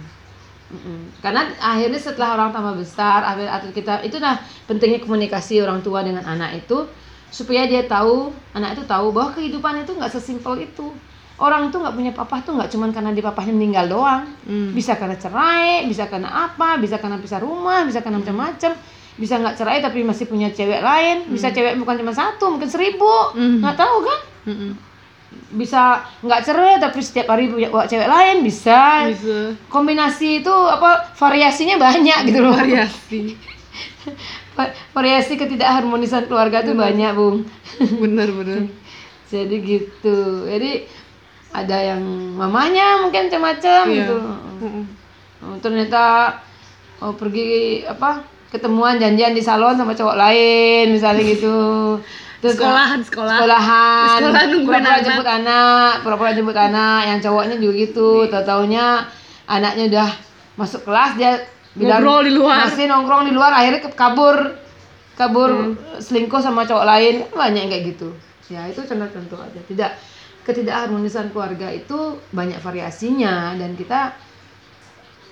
Mm-mm. 0.73 1.21
Karena 1.21 1.45
akhirnya 1.61 2.01
setelah 2.01 2.33
orang 2.33 2.49
tambah 2.49 2.73
besar, 2.81 3.21
akhir 3.21 3.45
akhir 3.45 3.71
kita 3.77 3.93
itu 4.01 4.17
nah 4.17 4.41
pentingnya 4.65 4.97
komunikasi 5.05 5.61
orang 5.61 5.85
tua 5.85 6.01
dengan 6.01 6.25
anak 6.25 6.65
itu 6.65 6.89
supaya 7.29 7.69
dia 7.69 7.85
tahu 7.85 8.33
anak 8.57 8.77
itu 8.77 8.83
tahu 8.89 9.13
bahwa 9.13 9.37
kehidupan 9.37 9.85
itu 9.85 9.93
nggak 9.93 10.09
sesimpel 10.09 10.57
itu. 10.65 10.89
Orang 11.37 11.73
tuh 11.73 11.81
nggak 11.81 11.97
punya 11.97 12.11
papa 12.13 12.41
tuh 12.45 12.57
nggak 12.57 12.69
cuman 12.69 12.89
karena 12.93 13.09
di 13.13 13.21
papahnya 13.21 13.53
meninggal 13.53 13.85
doang. 13.89 14.25
Hmm. 14.45 14.73
Bisa 14.73 14.97
karena 14.97 15.17
cerai, 15.17 15.85
bisa 15.85 16.09
karena 16.09 16.29
apa, 16.49 16.77
bisa 16.81 16.97
karena 16.97 17.17
pisah 17.21 17.41
rumah, 17.41 17.85
bisa 17.85 18.01
karena 18.01 18.21
macam-macam. 18.21 18.73
Bisa 19.13 19.37
nggak 19.37 19.57
cerai 19.57 19.77
tapi 19.77 20.01
masih 20.01 20.25
punya 20.25 20.49
cewek 20.49 20.81
lain, 20.81 21.29
bisa 21.29 21.53
cewek 21.53 21.77
bukan 21.77 22.01
cuma 22.01 22.13
satu, 22.13 22.49
mungkin 22.49 22.65
seribu, 22.65 23.33
Hmm. 23.37 23.61
nggak 23.61 23.77
tahu 23.77 23.97
kan? 24.01 24.19
Mm-mm. 24.49 24.71
Bisa 25.53 25.81
nggak 26.19 26.41
cerai 26.43 26.75
tapi 26.77 26.99
setiap 26.99 27.29
hari 27.29 27.47
punya 27.47 27.69
cewek 27.85 28.09
lain 28.09 28.41
bisa. 28.41 29.07
Bisa. 29.07 29.53
Kombinasi 29.69 30.41
itu 30.41 30.49
apa 30.51 31.13
variasinya 31.13 31.77
banyak 31.77 32.19
gitu 32.27 32.39
loh. 32.41 32.53
Variasi. 32.53 33.37
Va- 34.57 34.73
variasi 34.93 35.33
ketidakharmonisan 35.33 36.29
keluarga 36.29 36.61
tuh 36.61 36.73
banyak 36.73 37.13
bung. 37.13 37.45
Bener 37.97 38.29
bener 38.29 38.69
jadi 39.33 39.55
gitu. 39.57 40.45
Jadi 40.45 40.85
ada 41.53 41.77
yang 41.93 42.01
mamanya 42.33 43.01
mungkin 43.01 43.29
macam-macam 43.29 43.83
Iya. 43.87 43.97
gitu. 44.03 44.17
Oh, 45.43 45.57
ternyata 45.59 46.37
oh, 46.97 47.13
pergi 47.13 47.81
apa 47.83 48.23
ketemuan 48.47 49.01
janjian 49.01 49.33
di 49.33 49.41
salon 49.41 49.73
sama 49.73 49.91
cowok 49.91 50.13
lain 50.13 50.93
misalnya 50.93 51.23
gitu 51.25 51.57
terus 52.43 52.59
sekolahan 52.59 52.99
sekolah 53.07 53.37
sekolahan. 53.39 54.03
Di 54.03 54.09
sekolah 54.19 54.43
nungguin 54.51 54.83
anak. 54.83 54.99
jemput 55.07 55.29
anak 55.31 55.91
pura-pura 56.03 56.31
jemput 56.35 56.57
anak. 56.59 56.99
Yang 57.07 57.19
cowoknya 57.23 57.55
juga 57.55 57.73
gitu. 57.79 58.09
Tau 58.27 58.43
taunya 58.43 58.85
anaknya 59.47 59.83
udah 59.87 60.09
masuk 60.59 60.83
kelas 60.83 61.15
dia 61.15 61.31
bilang 61.71 62.03
Ngobrol 62.03 62.27
di 62.27 62.31
luar. 62.35 62.67
masih 62.67 62.85
nongkrong 62.91 63.23
di 63.25 63.33
luar. 63.33 63.51
Akhirnya 63.55 63.79
kabur. 63.95 64.37
Kabur 65.15 65.49
Hmm. 65.49 65.73
selingkuh 66.03 66.41
sama 66.43 66.67
cowok 66.67 66.83
lain. 66.83 67.15
Banyak 67.31 67.59
yang 67.63 67.71
kayak 67.71 67.85
gitu. 67.95 68.11
Ya 68.51 68.67
itu 68.67 68.83
contoh-contoh 68.83 69.39
aja. 69.39 69.61
Tidak 69.63 69.91
ketidakharmonisan 70.43 71.31
keluarga 71.31 71.71
itu 71.71 72.19
banyak 72.35 72.59
variasinya. 72.59 73.55
Dan 73.55 73.79
kita 73.79 74.11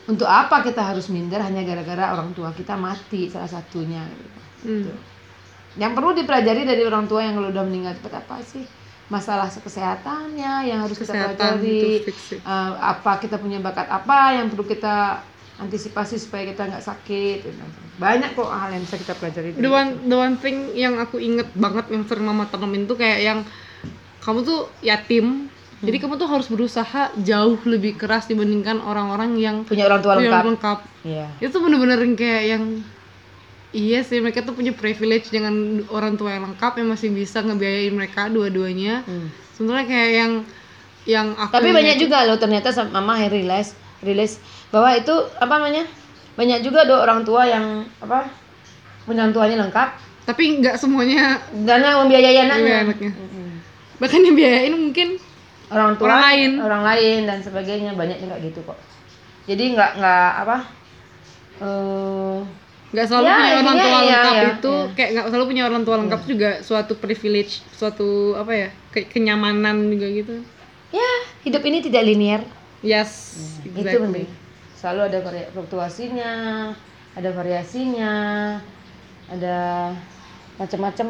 untuk 0.07 0.25
apa 0.25 0.63
kita 0.63 0.81
harus 0.81 1.11
minder 1.11 1.43
hanya 1.43 1.61
gara-gara 1.61 2.15
orang 2.15 2.33
tua 2.33 2.49
kita 2.55 2.73
mati 2.79 3.27
salah 3.29 3.51
satunya 3.51 4.01
gitu. 4.07 4.39
Hmm. 4.63 4.95
Yang 5.73 5.91
perlu 5.93 6.11
dipelajari 6.13 6.61
dari 6.63 6.81
orang 6.81 7.05
tua 7.05 7.21
yang 7.21 7.39
udah 7.39 7.63
meninggal 7.63 7.95
cepat 7.95 8.13
apa 8.19 8.39
sih? 8.41 8.63
Masalah 9.07 9.47
kesehatannya 9.47 10.53
yang 10.65 10.79
harus 10.81 10.95
kita 10.95 11.11
Kesehatan 11.11 11.59
pelajari. 11.59 12.03
fix 12.05 12.17
sih. 12.27 12.39
Eh, 12.39 12.71
apa 12.77 13.11
kita 13.17 13.35
punya 13.35 13.59
bakat 13.59 13.85
apa 13.85 14.33
yang 14.33 14.47
perlu 14.47 14.63
kita 14.63 15.19
antisipasi 15.57 16.15
supaya 16.17 16.47
kita 16.47 16.65
nggak 16.65 16.81
sakit. 16.81 17.39
Banyak 17.97 18.33
kok 18.33 18.47
hal 18.47 18.71
yang 18.71 18.81
bisa 18.81 18.95
kita 18.95 19.13
pelajari. 19.13 19.51
dari 19.51 19.57
the 19.57 19.63
itu. 19.63 19.71
one 19.71 19.89
the 20.05 20.17
one 20.17 20.35
thing 20.35 20.57
yang 20.73 20.95
aku 20.95 21.17
inget 21.17 21.47
banget 21.53 21.87
yang 21.87 22.03
sering 22.03 22.25
mama 22.25 22.47
tanemin 22.47 22.83
tuh 22.83 22.95
kayak 22.95 23.19
yang 23.21 23.39
kamu 24.19 24.41
tuh 24.41 24.59
yatim 24.81 25.49
jadi 25.81 25.97
kamu 25.97 26.13
tuh 26.15 26.29
harus 26.29 26.45
berusaha 26.45 27.09
jauh 27.17 27.57
lebih 27.65 27.97
keras 27.97 28.25
dibandingkan 28.25 28.77
orang-orang 28.79 29.33
yang 29.35 29.55
Punya 29.61 29.85
orang 29.87 29.97
tua 29.99 30.13
punya 30.13 30.29
lengkap. 30.29 30.45
lengkap 30.47 30.79
Iya. 31.01 31.25
itu 31.41 31.57
bener-bener 31.57 31.99
kayak 32.13 32.43
yang 32.47 32.63
iya 33.71 33.99
sih 34.01 34.19
mereka 34.19 34.41
tuh 34.41 34.51
punya 34.51 34.71
privilege 34.71 35.27
dengan 35.27 35.51
orang 35.87 36.15
tua 36.15 36.31
yang 36.31 36.43
lengkap 36.45 36.73
yang 36.75 36.89
masih 36.89 37.09
bisa 37.09 37.39
ngebiayain 37.39 37.91
mereka 37.91 38.27
dua-duanya 38.27 39.01
Hmm. 39.03 39.31
sebenarnya 39.53 39.85
kayak 39.85 40.11
yang 40.13 40.31
yang 41.01 41.27
aku 41.33 41.51
Tapi 41.51 41.71
banyak 41.71 41.97
juga 41.97 42.23
loh 42.23 42.35
ternyata 42.35 42.69
sama 42.69 42.99
mama 42.99 43.17
yang 43.17 43.31
realize 43.31 43.73
realize 43.99 44.37
bahwa 44.69 44.93
itu 44.93 45.09
apa 45.35 45.53
namanya? 45.55 45.85
Banyak 46.31 46.61
juga 46.61 46.85
do 46.85 46.95
orang 46.95 47.21
tua 47.21 47.43
yang 47.43 47.65
apa 47.97 48.29
punya 49.03 49.23
orang 49.23 49.33
tuanya 49.33 49.57
lengkap 49.59 49.89
tapi 50.21 50.61
nggak 50.61 50.77
semuanya 50.77 51.41
Karena 51.65 51.97
membiayai 51.97 52.37
anaknya. 52.39 52.55
Membiayai 52.55 52.85
anaknya. 52.85 53.11
Mm-mm. 53.11 53.49
bahkan 53.97 54.21
yang 54.21 54.35
biayain 54.35 54.73
mungkin 54.73 55.07
orang 55.67 55.91
tua 55.95 56.05
Orang 56.07 56.21
lain. 56.23 56.51
orang 56.59 56.83
lain 56.85 57.19
dan 57.25 57.37
sebagainya 57.39 57.91
banyak 57.93 58.17
juga 58.19 58.35
gitu 58.39 58.59
kok 58.61 58.77
jadi 59.43 59.63
nggak 59.73 59.91
nggak 59.97 60.29
apa 60.39 60.57
eh 61.59 62.37
nggak 62.91 63.05
selalu 63.07 63.25
Ya, 63.25 63.35
punya 63.35 63.47
orang 63.47 63.63
intinya 63.63 63.83
tua 63.83 63.91
iya, 63.91 64.01
lengkap 64.03 64.33
iya, 64.35 64.47
itu 64.51 64.73
iya. 64.75 64.93
kayak 64.95 65.09
nggak 65.15 65.25
selalu 65.31 65.45
punya 65.47 65.63
orang 65.67 65.83
tua 65.87 65.95
lengkap 66.03 66.21
juga 66.27 66.49
suatu 66.59 66.93
privilege 66.99 67.53
suatu 67.71 68.35
apa 68.35 68.51
ya 68.51 68.69
ke- 68.91 69.07
kenyamanan 69.07 69.87
juga 69.87 70.07
gitu. 70.11 70.35
Ya 70.91 71.11
hidup 71.47 71.63
ini 71.63 71.79
tidak 71.79 72.03
linear. 72.03 72.41
Yes 72.83 73.11
itu 73.63 73.79
exactly. 73.79 74.03
penting. 74.03 74.29
Selalu 74.75 75.01
ada 75.07 75.17
fluktuasinya 75.55 76.31
ada 77.15 77.29
variasinya 77.31 78.13
ada 79.31 79.55
macam-macam. 80.59 81.07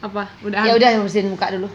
Apa? 0.00 0.22
Udah 0.42 0.64
ya 0.66 0.72
udah 0.74 0.88
bersihin 1.04 1.30
muka 1.30 1.54
dulu 1.54 1.68